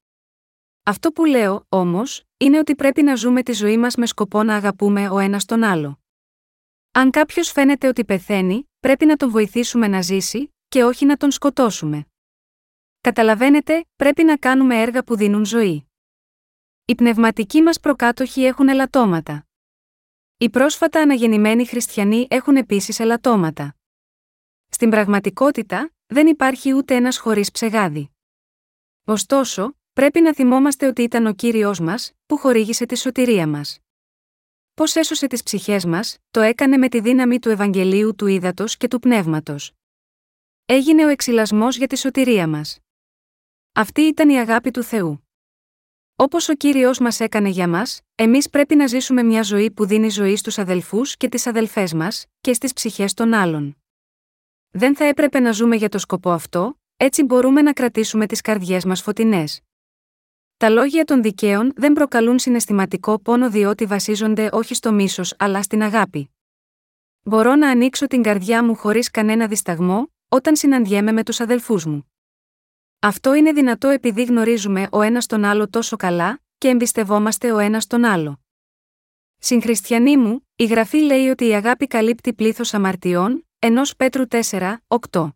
Αυτό 0.82 1.12
που 1.12 1.24
λέω, 1.24 1.66
όμως, 1.68 2.24
είναι 2.36 2.58
ότι 2.58 2.74
πρέπει 2.74 3.02
να 3.02 3.14
ζούμε 3.14 3.42
τη 3.42 3.52
ζωή 3.52 3.78
μας 3.78 3.96
με 3.96 4.06
σκοπό 4.06 4.42
να 4.42 4.54
αγαπούμε 4.54 5.08
ο 5.08 5.18
ένας 5.18 5.44
τον 5.44 5.62
άλλο. 5.62 6.00
Αν 6.92 7.10
κάποιος 7.10 7.50
φαίνεται 7.50 7.88
ότι 7.88 8.04
πεθαίνει, 8.04 8.70
πρέπει 8.80 9.06
να 9.06 9.16
τον 9.16 9.30
βοηθήσουμε 9.30 9.88
να 9.88 10.02
ζήσει, 10.02 10.54
και 10.68 10.84
όχι 10.84 11.04
να 11.04 11.16
τον 11.16 11.30
σκοτώσουμε. 11.30 12.06
Καταλαβαίνετε, 13.00 13.86
πρέπει 13.96 14.24
να 14.24 14.36
κάνουμε 14.36 14.80
έργα 14.80 15.04
που 15.04 15.16
δίνουν 15.16 15.44
ζωή. 15.44 15.87
Οι 16.90 16.94
πνευματικοί 16.94 17.62
μας 17.62 17.80
προκάτοχοι 17.80 18.42
έχουν 18.42 18.68
ελαττώματα. 18.68 19.46
Οι 20.38 20.50
πρόσφατα 20.50 21.00
αναγεννημένοι 21.00 21.66
χριστιανοί 21.66 22.26
έχουν 22.30 22.56
επίσης 22.56 23.00
ελαττώματα. 23.00 23.76
Στην 24.68 24.90
πραγματικότητα, 24.90 25.90
δεν 26.06 26.26
υπάρχει 26.26 26.72
ούτε 26.72 26.94
ένας 26.94 27.18
χωρίς 27.18 27.50
ψεγάδι. 27.50 28.10
Ωστόσο, 29.04 29.76
πρέπει 29.92 30.20
να 30.20 30.34
θυμόμαστε 30.34 30.86
ότι 30.86 31.02
ήταν 31.02 31.26
ο 31.26 31.32
κύριος 31.32 31.80
μας, 31.80 32.12
που 32.26 32.36
χορήγησε 32.36 32.86
τη 32.86 32.96
σωτηρία 32.96 33.46
μας. 33.46 33.78
Πώς 34.74 34.94
έσωσε 34.94 35.26
τις 35.26 35.42
ψυχές 35.42 35.84
μας, 35.84 36.18
το 36.30 36.40
έκανε 36.40 36.76
με 36.76 36.88
τη 36.88 37.00
δύναμη 37.00 37.38
του 37.38 37.48
Ευαγγελίου 37.48 38.14
του 38.14 38.26
Ήδατος 38.26 38.76
και 38.76 38.88
του 38.88 38.98
Πνεύματος. 38.98 39.72
Έγινε 40.64 41.04
ο 41.04 41.08
εξυλασμός 41.08 41.76
για 41.76 41.86
τη 41.86 41.96
σωτηρία 41.96 42.48
μας. 42.48 42.78
Αυτή 43.72 44.00
ήταν 44.00 44.28
η 44.28 44.38
αγάπη 44.38 44.70
του 44.70 44.82
Θεού. 44.82 45.27
Όπως 46.20 46.48
ο 46.48 46.54
κύριος 46.54 46.98
μας 46.98 47.20
έκανε 47.20 47.48
για 47.48 47.68
μας, 47.68 48.00
εμείς 48.14 48.50
πρέπει 48.50 48.74
να 48.74 48.86
ζήσουμε 48.86 49.22
μια 49.22 49.42
ζωή 49.42 49.70
που 49.70 49.86
δίνει 49.86 50.08
ζωή 50.08 50.36
στους 50.36 50.58
αδελφούς 50.58 51.16
και 51.16 51.28
τις 51.28 51.46
αδελφές 51.46 51.92
μας, 51.94 52.26
και 52.40 52.52
στις 52.52 52.72
ψυχές 52.72 53.14
των 53.14 53.32
άλλων. 53.32 53.76
Δεν 54.70 54.96
θα 54.96 55.04
έπρεπε 55.04 55.40
να 55.40 55.52
ζούμε 55.52 55.76
για 55.76 55.88
το 55.88 55.98
σκοπό 55.98 56.30
αυτό, 56.30 56.78
έτσι 56.96 57.22
μπορούμε 57.22 57.62
να 57.62 57.72
κρατήσουμε 57.72 58.26
τις 58.26 58.40
καρδιές 58.40 58.84
μας 58.84 59.02
φωτεινές. 59.02 59.60
Τα 60.56 60.68
λόγια 60.68 61.04
των 61.04 61.22
δικαίων 61.22 61.72
δεν 61.76 61.92
προκαλούν 61.92 62.38
συναισθηματικό 62.38 63.20
πόνο 63.20 63.50
διότι 63.50 63.86
βασίζονται 63.86 64.48
όχι 64.52 64.74
στο 64.74 64.92
μίσος 64.92 65.34
αλλά 65.38 65.62
στην 65.62 65.82
αγάπη. 65.82 66.30
Μπορώ 67.22 67.54
να 67.54 67.70
ανοίξω 67.70 68.06
την 68.06 68.22
καρδιά 68.22 68.64
μου 68.64 68.74
χωρίς 68.74 69.10
κανένα 69.10 69.46
δισταγμό, 69.46 70.12
όταν 70.28 70.56
συναντιέμαι 70.56 71.12
με 71.12 71.22
τους 71.22 71.40
αδελφούς 71.40 71.84
μου. 71.86 72.12
Αυτό 73.00 73.34
είναι 73.34 73.52
δυνατό 73.52 73.88
επειδή 73.88 74.24
γνωρίζουμε 74.24 74.88
ο 74.90 75.02
ένας 75.02 75.26
τον 75.26 75.44
άλλο 75.44 75.68
τόσο 75.68 75.96
καλά, 75.96 76.40
και 76.58 76.68
εμπιστευόμαστε 76.68 77.52
ο 77.52 77.58
ένας 77.58 77.86
τον 77.86 78.04
άλλο. 78.04 78.40
Συγχριστιανοί 79.38 80.16
μου, 80.16 80.48
η 80.56 80.64
γραφή 80.64 80.98
λέει 80.98 81.28
ότι 81.28 81.46
η 81.46 81.54
αγάπη 81.54 81.86
καλύπτει 81.86 82.34
πλήθος 82.34 82.74
αμαρτιών, 82.74 83.46
ενός 83.58 83.96
Πέτρου 83.96 84.24
4, 84.28 84.76
8. 85.10 85.28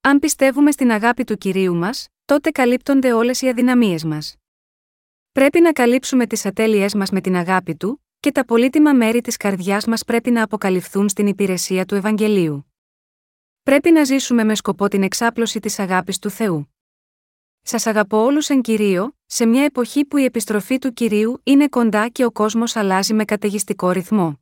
Αν 0.00 0.18
πιστεύουμε 0.18 0.70
στην 0.70 0.90
αγάπη 0.90 1.24
του 1.24 1.36
κυρίου 1.36 1.74
μας, 1.74 2.08
τότε 2.24 2.50
καλύπτονται 2.50 3.12
όλες 3.12 3.42
οι 3.42 3.48
αδυναμίες 3.48 4.04
μας. 4.04 4.36
Πρέπει 5.32 5.60
να 5.60 5.72
καλύψουμε 5.72 6.26
τις 6.26 6.46
ατέλειές 6.46 6.94
μας 6.94 7.10
με 7.10 7.20
την 7.20 7.36
αγάπη 7.36 7.74
του, 7.74 8.04
και 8.20 8.32
τα 8.32 8.44
πολύτιμα 8.44 8.92
μέρη 8.92 9.20
της 9.20 9.36
καρδιάς 9.36 9.86
μας 9.86 10.04
πρέπει 10.04 10.30
να 10.30 10.42
αποκαλυφθούν 10.42 11.08
στην 11.08 11.26
υπηρεσία 11.26 11.84
του 11.84 11.94
Ευαγγελίου. 11.94 12.69
Πρέπει 13.62 13.90
να 13.90 14.04
ζήσουμε 14.04 14.44
με 14.44 14.54
σκοπό 14.54 14.88
την 14.88 15.02
εξάπλωση 15.02 15.60
της 15.60 15.78
αγάπης 15.78 16.18
του 16.18 16.30
Θεού. 16.30 16.74
Σας 17.62 17.86
αγαπώ 17.86 18.24
όλους 18.24 18.48
εν 18.48 18.60
κυρίω, 18.60 19.16
σε 19.26 19.46
μια 19.46 19.64
εποχή 19.64 20.04
που 20.04 20.16
η 20.16 20.24
επιστροφή 20.24 20.78
του 20.78 20.92
κυρίου 20.92 21.40
είναι 21.42 21.68
κοντά 21.68 22.08
και 22.08 22.24
ο 22.24 22.30
κόσμος 22.30 22.76
αλλάζει 22.76 23.14
με 23.14 23.24
καταιγιστικό 23.24 23.90
ρυθμό. 23.90 24.40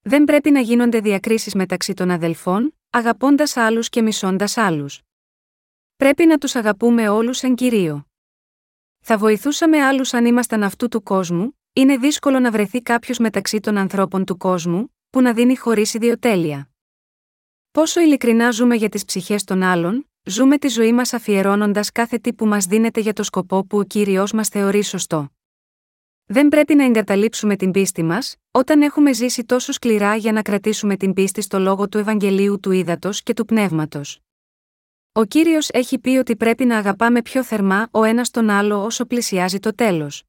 Δεν 0.00 0.24
πρέπει 0.24 0.50
να 0.50 0.60
γίνονται 0.60 1.00
διακρίσεις 1.00 1.54
μεταξύ 1.54 1.94
των 1.94 2.10
αδελφών, 2.10 2.74
αγαπώντας 2.90 3.56
άλλους 3.56 3.88
και 3.88 4.02
μισώντας 4.02 4.56
άλλους. 4.56 5.02
Πρέπει 5.96 6.26
να 6.26 6.38
τους 6.38 6.54
αγαπούμε 6.54 7.08
όλους 7.08 7.42
εν 7.42 7.54
κυρίω. 7.54 8.06
Θα 9.00 9.18
βοηθούσαμε 9.18 9.84
άλλους 9.84 10.14
αν 10.14 10.24
ήμασταν 10.24 10.62
αυτού 10.62 10.88
του 10.88 11.02
κόσμου, 11.02 11.58
είναι 11.72 11.96
δύσκολο 11.96 12.38
να 12.38 12.50
βρεθεί 12.50 12.82
κάποιος 12.82 13.18
μεταξύ 13.18 13.60
των 13.60 13.76
ανθρώπων 13.76 14.24
του 14.24 14.36
κόσμου, 14.36 14.94
που 15.10 15.20
να 15.20 15.32
δίνει 15.32 15.56
χωρίς 15.56 15.94
ιδιοτέλεια. 15.94 16.70
Πόσο 17.78 18.00
ειλικρινά 18.00 18.50
ζούμε 18.50 18.74
για 18.74 18.88
τις 18.88 19.04
ψυχές 19.04 19.44
των 19.44 19.62
άλλων, 19.62 20.08
ζούμε 20.22 20.58
τη 20.58 20.68
ζωή 20.68 20.92
μας 20.92 21.12
αφιερώνοντας 21.12 21.92
κάθε 21.92 22.18
τι 22.18 22.32
που 22.32 22.46
μας 22.46 22.64
δίνεται 22.66 23.00
για 23.00 23.12
το 23.12 23.22
σκοπό 23.22 23.64
που 23.64 23.78
ο 23.78 23.82
κύριο 23.82 24.26
μας 24.34 24.48
θεωρεί 24.48 24.82
σωστό. 24.82 25.30
Δεν 26.24 26.48
πρέπει 26.48 26.74
να 26.74 26.84
εγκαταλείψουμε 26.84 27.56
την 27.56 27.70
πίστη 27.70 28.02
μας, 28.02 28.36
όταν 28.50 28.82
έχουμε 28.82 29.12
ζήσει 29.12 29.44
τόσο 29.44 29.72
σκληρά 29.72 30.16
για 30.16 30.32
να 30.32 30.42
κρατήσουμε 30.42 30.96
την 30.96 31.12
πίστη 31.12 31.40
στο 31.40 31.58
λόγο 31.58 31.88
του 31.88 31.98
Ευαγγελίου 31.98 32.60
του 32.60 32.70
Ήδατος 32.70 33.22
και 33.22 33.34
του 33.34 33.44
Πνεύματος. 33.44 34.20
Ο 35.12 35.24
κύριος 35.24 35.68
έχει 35.68 35.98
πει 35.98 36.10
ότι 36.10 36.36
πρέπει 36.36 36.64
να 36.64 36.78
αγαπάμε 36.78 37.22
πιο 37.22 37.44
θερμά 37.44 37.88
ο 37.90 38.04
ένας 38.04 38.30
τον 38.30 38.50
άλλο 38.50 38.84
όσο 38.84 39.04
πλησιάζει 39.04 39.58
το 39.58 39.74
τέλος. 39.74 40.22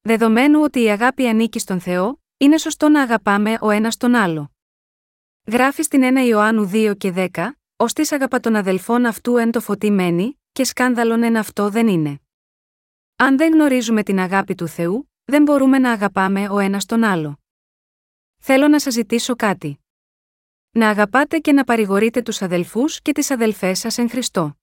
Δεδομένου 0.00 0.60
ότι 0.60 0.82
η 0.82 0.90
αγάπη 0.90 1.26
ανήκει 1.26 1.58
στον 1.58 1.80
Θεό, 1.80 2.22
είναι 2.36 2.58
σωστό 2.58 2.88
να 2.88 3.02
αγαπάμε 3.02 3.56
ο 3.60 3.70
ένας 3.70 3.96
τον 3.96 4.14
άλλο. 4.14 4.53
Γράφει 5.46 5.82
στην 5.82 6.02
1 6.04 6.26
Ιωάννου 6.26 6.70
2 6.72 6.94
και 6.98 7.12
10, 7.16 7.50
ως 7.76 7.92
της 7.92 8.12
αγαπα 8.12 8.40
των 8.40 8.56
αδελφών 8.56 9.06
αυτού 9.06 9.36
εν 9.36 9.50
το 9.50 9.60
φωτί 9.60 9.90
μένει, 9.90 10.40
και 10.52 10.64
σκάνδαλον 10.64 11.22
εν 11.22 11.36
αυτό 11.36 11.70
δεν 11.70 11.88
είναι. 11.88 12.20
Αν 13.16 13.36
δεν 13.36 13.52
γνωρίζουμε 13.52 14.02
την 14.02 14.18
αγάπη 14.18 14.54
του 14.54 14.66
Θεού, 14.66 15.10
δεν 15.24 15.42
μπορούμε 15.42 15.78
να 15.78 15.92
αγαπάμε 15.92 16.48
ο 16.48 16.58
ένας 16.58 16.84
τον 16.84 17.04
άλλο. 17.04 17.38
Θέλω 18.38 18.68
να 18.68 18.80
σας 18.80 18.92
ζητήσω 18.92 19.36
κάτι. 19.36 19.78
Να 20.70 20.88
αγαπάτε 20.88 21.38
και 21.38 21.52
να 21.52 21.64
παρηγορείτε 21.64 22.22
τους 22.22 22.42
αδελφούς 22.42 23.00
και 23.00 23.12
τις 23.12 23.30
αδελφές 23.30 23.78
σας 23.78 23.98
εν 23.98 24.10
Χριστώ. 24.10 24.56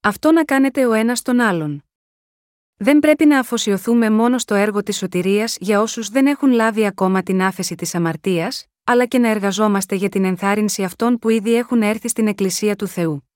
Αυτό 0.00 0.32
να 0.32 0.44
κάνετε 0.44 0.86
ο 0.86 0.92
ένας 0.92 1.22
τον 1.22 1.40
άλλον. 1.40 1.84
Δεν 2.76 2.98
πρέπει 2.98 3.26
να 3.26 3.38
αφοσιωθούμε 3.38 4.10
μόνο 4.10 4.38
στο 4.38 4.54
έργο 4.54 4.82
της 4.82 4.96
σωτηρίας 4.96 5.56
για 5.60 5.80
όσους 5.80 6.08
δεν 6.08 6.26
έχουν 6.26 6.50
λάβει 6.50 6.86
ακόμα 6.86 7.22
την 7.22 7.42
άφεση 7.42 7.74
της 7.74 7.94
αμαρτίας, 7.94 8.66
αλλά 8.88 9.06
και 9.06 9.18
να 9.18 9.28
εργαζόμαστε 9.28 9.94
για 9.94 10.08
την 10.08 10.24
ενθάρρυνση 10.24 10.84
αυτών 10.84 11.18
που 11.18 11.28
ήδη 11.28 11.54
έχουν 11.54 11.82
έρθει 11.82 12.08
στην 12.08 12.26
Εκκλησία 12.26 12.76
του 12.76 12.86
Θεού. 12.86 13.28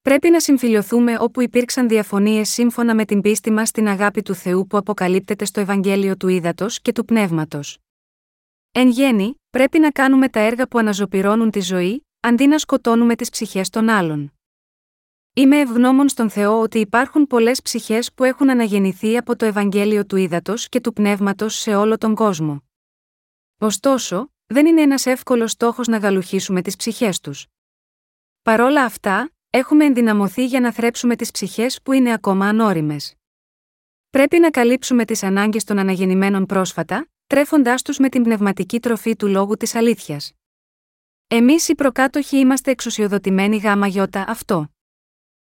Πρέπει 0.00 0.30
να 0.30 0.40
συμφιλειωθούμε 0.40 1.16
όπου 1.20 1.40
υπήρξαν 1.40 1.88
διαφωνίες 1.88 2.48
σύμφωνα 2.48 2.94
με 2.94 3.04
την 3.04 3.20
πίστη 3.20 3.50
μας 3.50 3.68
στην 3.68 3.88
αγάπη 3.88 4.22
του 4.22 4.34
Θεού 4.34 4.66
που 4.66 4.76
αποκαλύπτεται 4.76 5.44
στο 5.44 5.60
Ευαγγέλιο 5.60 6.16
του 6.16 6.28
Ήδατος 6.28 6.80
και 6.80 6.92
του 6.92 7.04
Πνεύματος. 7.04 7.78
Εν 8.72 8.88
γέννη, 8.88 9.34
πρέπει 9.50 9.78
να 9.78 9.90
κάνουμε 9.90 10.28
τα 10.28 10.40
έργα 10.40 10.68
που 10.68 10.78
αναζωπυρώνουν 10.78 11.50
τη 11.50 11.60
ζωή, 11.60 12.06
αντί 12.20 12.46
να 12.46 12.58
σκοτώνουμε 12.58 13.14
τις 13.14 13.30
ψυχές 13.30 13.68
των 13.68 13.88
άλλων. 13.88 14.32
Είμαι 15.34 15.60
ευγνώμων 15.60 16.08
στον 16.08 16.30
Θεό 16.30 16.60
ότι 16.60 16.78
υπάρχουν 16.78 17.26
πολλές 17.26 17.62
ψυχές 17.62 18.12
που 18.12 18.24
έχουν 18.24 18.50
αναγεννηθεί 18.50 19.16
από 19.16 19.36
το 19.36 19.44
Ευαγγέλιο 19.44 20.06
του 20.06 20.16
Ήδατος 20.16 20.68
και 20.68 20.80
του 20.80 20.92
Πνεύματος 20.92 21.54
σε 21.54 21.74
όλο 21.74 21.98
τον 21.98 22.14
κόσμο. 22.14 22.62
Ωστόσο, 23.58 24.30
δεν 24.50 24.66
είναι 24.66 24.82
ένας 24.82 25.06
εύκολος 25.06 25.50
στόχος 25.50 25.86
να 25.86 25.96
γαλουχίσουμε 25.98 26.62
τις 26.62 26.76
ψυχές 26.76 27.20
τους. 27.20 27.46
Παρόλα 28.42 28.84
αυτά, 28.84 29.30
έχουμε 29.50 29.84
ενδυναμωθεί 29.84 30.46
για 30.46 30.60
να 30.60 30.72
θρέψουμε 30.72 31.16
τις 31.16 31.30
ψυχές 31.30 31.82
που 31.82 31.92
είναι 31.92 32.12
ακόμα 32.12 32.46
ανώριμες. 32.46 33.14
Πρέπει 34.10 34.38
να 34.38 34.50
καλύψουμε 34.50 35.04
τις 35.04 35.22
ανάγκες 35.22 35.64
των 35.64 35.78
αναγεννημένων 35.78 36.46
πρόσφατα, 36.46 37.08
τρέφοντάς 37.26 37.82
τους 37.82 37.98
με 37.98 38.08
την 38.08 38.22
πνευματική 38.22 38.80
τροφή 38.80 39.16
του 39.16 39.26
λόγου 39.26 39.56
της 39.56 39.74
αλήθειας. 39.74 40.32
Εμείς 41.28 41.68
οι 41.68 41.74
προκάτοχοι 41.74 42.38
είμαστε 42.38 42.70
εξουσιοδοτημένοι 42.70 43.56
γάμα 43.56 43.86
γιώτα 43.86 44.24
αυτό. 44.28 44.68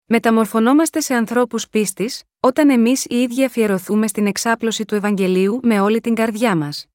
Μεταμορφωνόμαστε 0.05 0.99
σε 0.99 1.13
ανθρώπους 1.13 1.69
πίστης, 1.69 2.23
όταν 2.39 2.69
εμείς 2.69 3.05
οι 3.05 3.15
ίδιοι 3.15 3.45
αφιερωθούμε 3.45 4.07
στην 4.07 4.27
εξάπλωση 4.27 4.85
του 4.85 4.95
Ευαγγελίου 4.95 5.59
με 5.63 5.79
όλη 5.79 6.01
την 6.01 6.15
καρδιά 6.15 6.55
μας. 6.55 6.90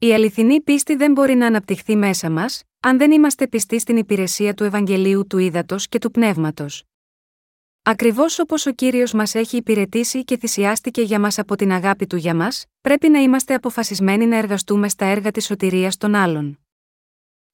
Η 0.00 0.14
αληθινή 0.14 0.60
πίστη 0.60 0.94
δεν 0.94 1.12
μπορεί 1.12 1.34
να 1.34 1.46
αναπτυχθεί 1.46 1.96
μέσα 1.96 2.30
μας, 2.30 2.62
αν 2.80 2.98
δεν 2.98 3.10
είμαστε 3.10 3.48
πιστοί 3.48 3.78
στην 3.78 3.96
υπηρεσία 3.96 4.54
του 4.54 4.64
Ευαγγελίου 4.64 5.26
του 5.26 5.38
Ήδατος 5.38 5.88
και 5.88 5.98
του 5.98 6.10
Πνεύματος. 6.10 6.84
Ακριβώς 7.82 8.38
όπως 8.38 8.66
ο 8.66 8.72
κύριος 8.72 9.12
μας 9.12 9.34
έχει 9.34 9.56
υπηρετήσει 9.56 10.24
και 10.24 10.36
θυσιάστηκε 10.36 11.02
για 11.02 11.20
μας 11.20 11.38
από 11.38 11.56
την 11.56 11.72
αγάπη 11.72 12.06
του 12.06 12.16
για 12.16 12.34
μας, 12.34 12.66
πρέπει 12.80 13.08
να 13.08 13.18
είμαστε 13.18 13.54
αποφασισμένοι 13.54 14.26
να 14.26 14.36
εργαστούμε 14.36 14.88
στα 14.88 15.04
έργα 15.04 15.30
της 15.30 15.44
σωτηρίας 15.44 15.96
των 15.96 16.14
άλλων. 16.14 16.58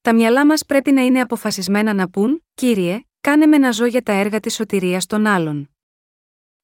Τα 0.00 0.14
μυαλά 0.14 0.46
μας 0.46 0.64
πρέπει 0.66 0.92
να 0.92 1.04
είναι 1.04 1.20
αποφασισμένα 1.20 1.94
να 1.94 2.08
πούν: 2.08 2.44
Κύριε, 2.54 3.00
κάνε 3.20 3.46
με 3.46 3.58
να 3.58 3.70
ζω 3.70 3.84
για 3.84 4.02
τα 4.02 4.12
έργα 4.12 4.40
της 4.40 4.54
σωτηρίας 4.54 5.06
των 5.06 5.26
άλλων. 5.26 5.70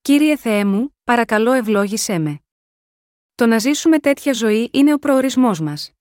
Κύριε 0.03 0.37
Θεέ 0.37 0.65
μου, 0.65 0.97
παρακαλώ 1.05 1.53
ευλόγησέ 1.53 2.19
με. 2.19 2.41
Το 3.41 3.47
να 3.47 3.59
ζήσουμε 3.59 3.99
τέτοια 3.99 4.33
ζωή 4.33 4.71
είναι 4.73 4.93
ο 4.93 4.99
προορισμός 4.99 5.61
μας. 5.61 5.93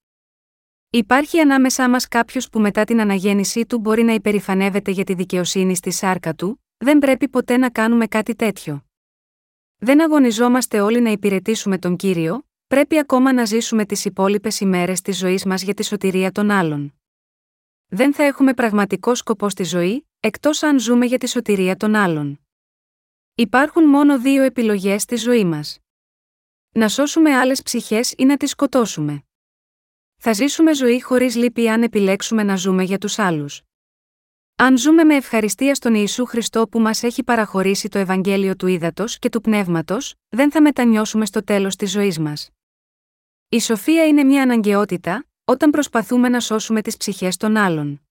Υπάρχει 0.89 1.39
ανάμεσά 1.39 1.89
μας 1.89 2.07
κάποιος 2.07 2.49
που 2.49 2.59
μετά 2.59 2.83
την 2.83 3.01
αναγέννησή 3.01 3.65
του 3.65 3.79
μπορεί 3.79 4.03
να 4.03 4.13
υπερηφανεύεται 4.13 4.91
για 4.91 5.03
τη 5.03 5.13
δικαιοσύνη 5.13 5.75
στη 5.75 5.91
σάρκα 5.91 6.33
του, 6.33 6.63
δεν 6.77 6.99
πρέπει 6.99 7.27
ποτέ 7.27 7.57
να 7.57 7.69
κάνουμε 7.69 8.07
κάτι 8.07 8.35
τέτοιο. 8.35 8.85
Δεν 9.77 10.01
αγωνιζόμαστε 10.01 10.79
όλοι 10.79 11.01
να 11.01 11.09
υπηρετήσουμε 11.09 11.77
τον 11.77 11.95
κύριο, 11.95 12.47
πρέπει 12.67 12.97
ακόμα 12.97 13.33
να 13.33 13.45
ζήσουμε 13.45 13.85
τις 13.85 14.05
υπόλοιπες 14.05 14.59
ημέρες 14.59 15.01
της 15.01 15.17
ζωής 15.17 15.45
μας 15.45 15.61
για 15.61 15.73
τη 15.73 15.85
σωτηρία 15.85 16.31
των 16.31 16.51
άλλων. 16.51 16.93
Δεν 17.87 18.13
θα 18.13 18.23
έχουμε 18.23 18.53
πραγματικό 18.53 19.15
σκοπό 19.15 19.49
στη 19.49 19.63
ζωή, 19.63 20.07
εκτός 20.19 20.63
αν 20.63 20.79
ζούμε 20.79 21.05
για 21.05 21.17
τη 21.17 21.27
σωτηρία 21.27 21.75
των 21.75 21.95
άλλων. 21.95 22.39
Υπάρχουν 23.35 23.83
μόνο 23.83 24.19
δύο 24.19 24.43
επιλογές 24.43 25.01
στη 25.01 25.15
ζωή 25.15 25.45
μας. 25.45 25.79
Να 26.71 26.87
σώσουμε 26.87 27.35
άλλες 27.35 27.61
ψυχές 27.61 28.13
ή 28.17 28.25
να 28.25 28.37
τις 28.37 28.49
σκοτώσουμε. 28.49 29.23
Θα 30.17 30.33
ζήσουμε 30.33 30.73
ζωή 30.73 31.01
χωρίς 31.01 31.35
λύπη 31.35 31.69
αν 31.69 31.83
επιλέξουμε 31.83 32.43
να 32.43 32.55
ζούμε 32.55 32.83
για 32.83 32.97
τους 32.97 33.19
άλλους. 33.19 33.61
Αν 34.55 34.77
ζούμε 34.77 35.03
με 35.03 35.15
ευχαριστία 35.15 35.75
στον 35.75 35.93
Ιησού 35.93 36.25
Χριστό 36.25 36.67
που 36.67 36.79
μας 36.79 37.03
έχει 37.03 37.23
παραχωρήσει 37.23 37.89
το 37.89 37.97
Ευαγγέλιο 37.97 38.55
του 38.55 38.67
Ήδατος 38.67 39.19
και 39.19 39.29
του 39.29 39.41
Πνεύματος, 39.41 40.15
δεν 40.29 40.51
θα 40.51 40.61
μετανιώσουμε 40.61 41.25
στο 41.25 41.43
τέλος 41.43 41.75
της 41.75 41.91
ζωής 41.91 42.19
μας. 42.19 42.49
Η 43.49 43.59
σοφία 43.59 44.07
είναι 44.07 44.23
μια 44.23 44.41
αναγκαιότητα, 44.41 45.25
όταν 45.45 45.69
προσπαθούμε 45.69 46.29
να 46.29 46.39
σώσουμε 46.39 46.81
τις 46.81 46.97
ψυχές 46.97 47.37
των 47.37 47.57
άλλων. 47.57 48.01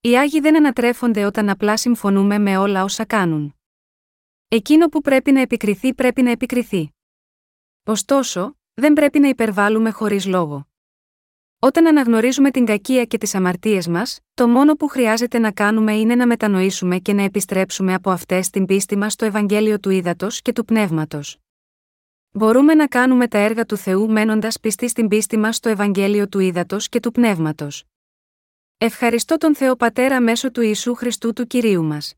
Οι 0.00 0.18
άγιοι 0.18 0.40
δεν 0.40 0.56
ανατρέφονται 0.56 1.24
όταν 1.24 1.48
απλά 1.48 1.76
συμφωνούμε 1.76 2.38
με 2.38 2.56
όλα 2.56 2.84
όσα 2.84 3.04
κάνουν. 3.04 3.54
Εκείνο 4.48 4.88
που 4.88 5.00
πρέπει 5.00 5.32
να 5.32 5.40
επικριθεί 5.40 5.94
πρέπει 5.94 6.22
να 6.22 6.30
επικριθεί. 6.30 6.93
Ωστόσο, 7.86 8.56
δεν 8.74 8.92
πρέπει 8.92 9.18
να 9.18 9.28
υπερβάλλουμε 9.28 9.90
χωρίς 9.90 10.26
λόγο. 10.26 10.68
Όταν 11.58 11.86
αναγνωρίζουμε 11.86 12.50
την 12.50 12.64
κακία 12.64 13.04
και 13.04 13.18
τις 13.18 13.34
αμαρτίες 13.34 13.88
μας, 13.88 14.20
το 14.34 14.48
μόνο 14.48 14.74
που 14.74 14.88
χρειάζεται 14.88 15.38
να 15.38 15.52
κάνουμε 15.52 15.94
είναι 15.94 16.14
να 16.14 16.26
μετανοήσουμε 16.26 16.98
και 16.98 17.12
να 17.12 17.22
επιστρέψουμε 17.22 17.94
από 17.94 18.10
αυτές 18.10 18.50
την 18.50 18.66
πίστη 18.66 18.96
μας 18.96 19.12
στο 19.12 19.24
Ευαγγέλιο 19.24 19.78
του 19.78 19.90
Ήδατος 19.90 20.42
και 20.42 20.52
του 20.52 20.64
Πνεύματος. 20.64 21.38
Μπορούμε 22.30 22.74
να 22.74 22.86
κάνουμε 22.86 23.28
τα 23.28 23.38
έργα 23.38 23.64
του 23.64 23.76
Θεού 23.76 24.10
μένοντας 24.10 24.60
πιστοί 24.60 24.88
στην 24.88 25.08
πίστη 25.08 25.36
μας 25.36 25.56
στο 25.56 25.68
Ευαγγέλιο 25.68 26.28
του 26.28 26.38
Ήδατος 26.38 26.88
και 26.88 27.00
του 27.00 27.12
Πνεύματος. 27.12 27.84
Ευχαριστώ 28.78 29.36
τον 29.36 29.54
Θεό 29.54 29.76
Πατέρα 29.76 30.20
μέσω 30.20 30.50
του 30.50 30.60
Ιησού 30.60 30.94
Χριστού 30.94 31.32
του 31.32 31.46
κυρίου 31.46 31.84
μας. 31.84 32.14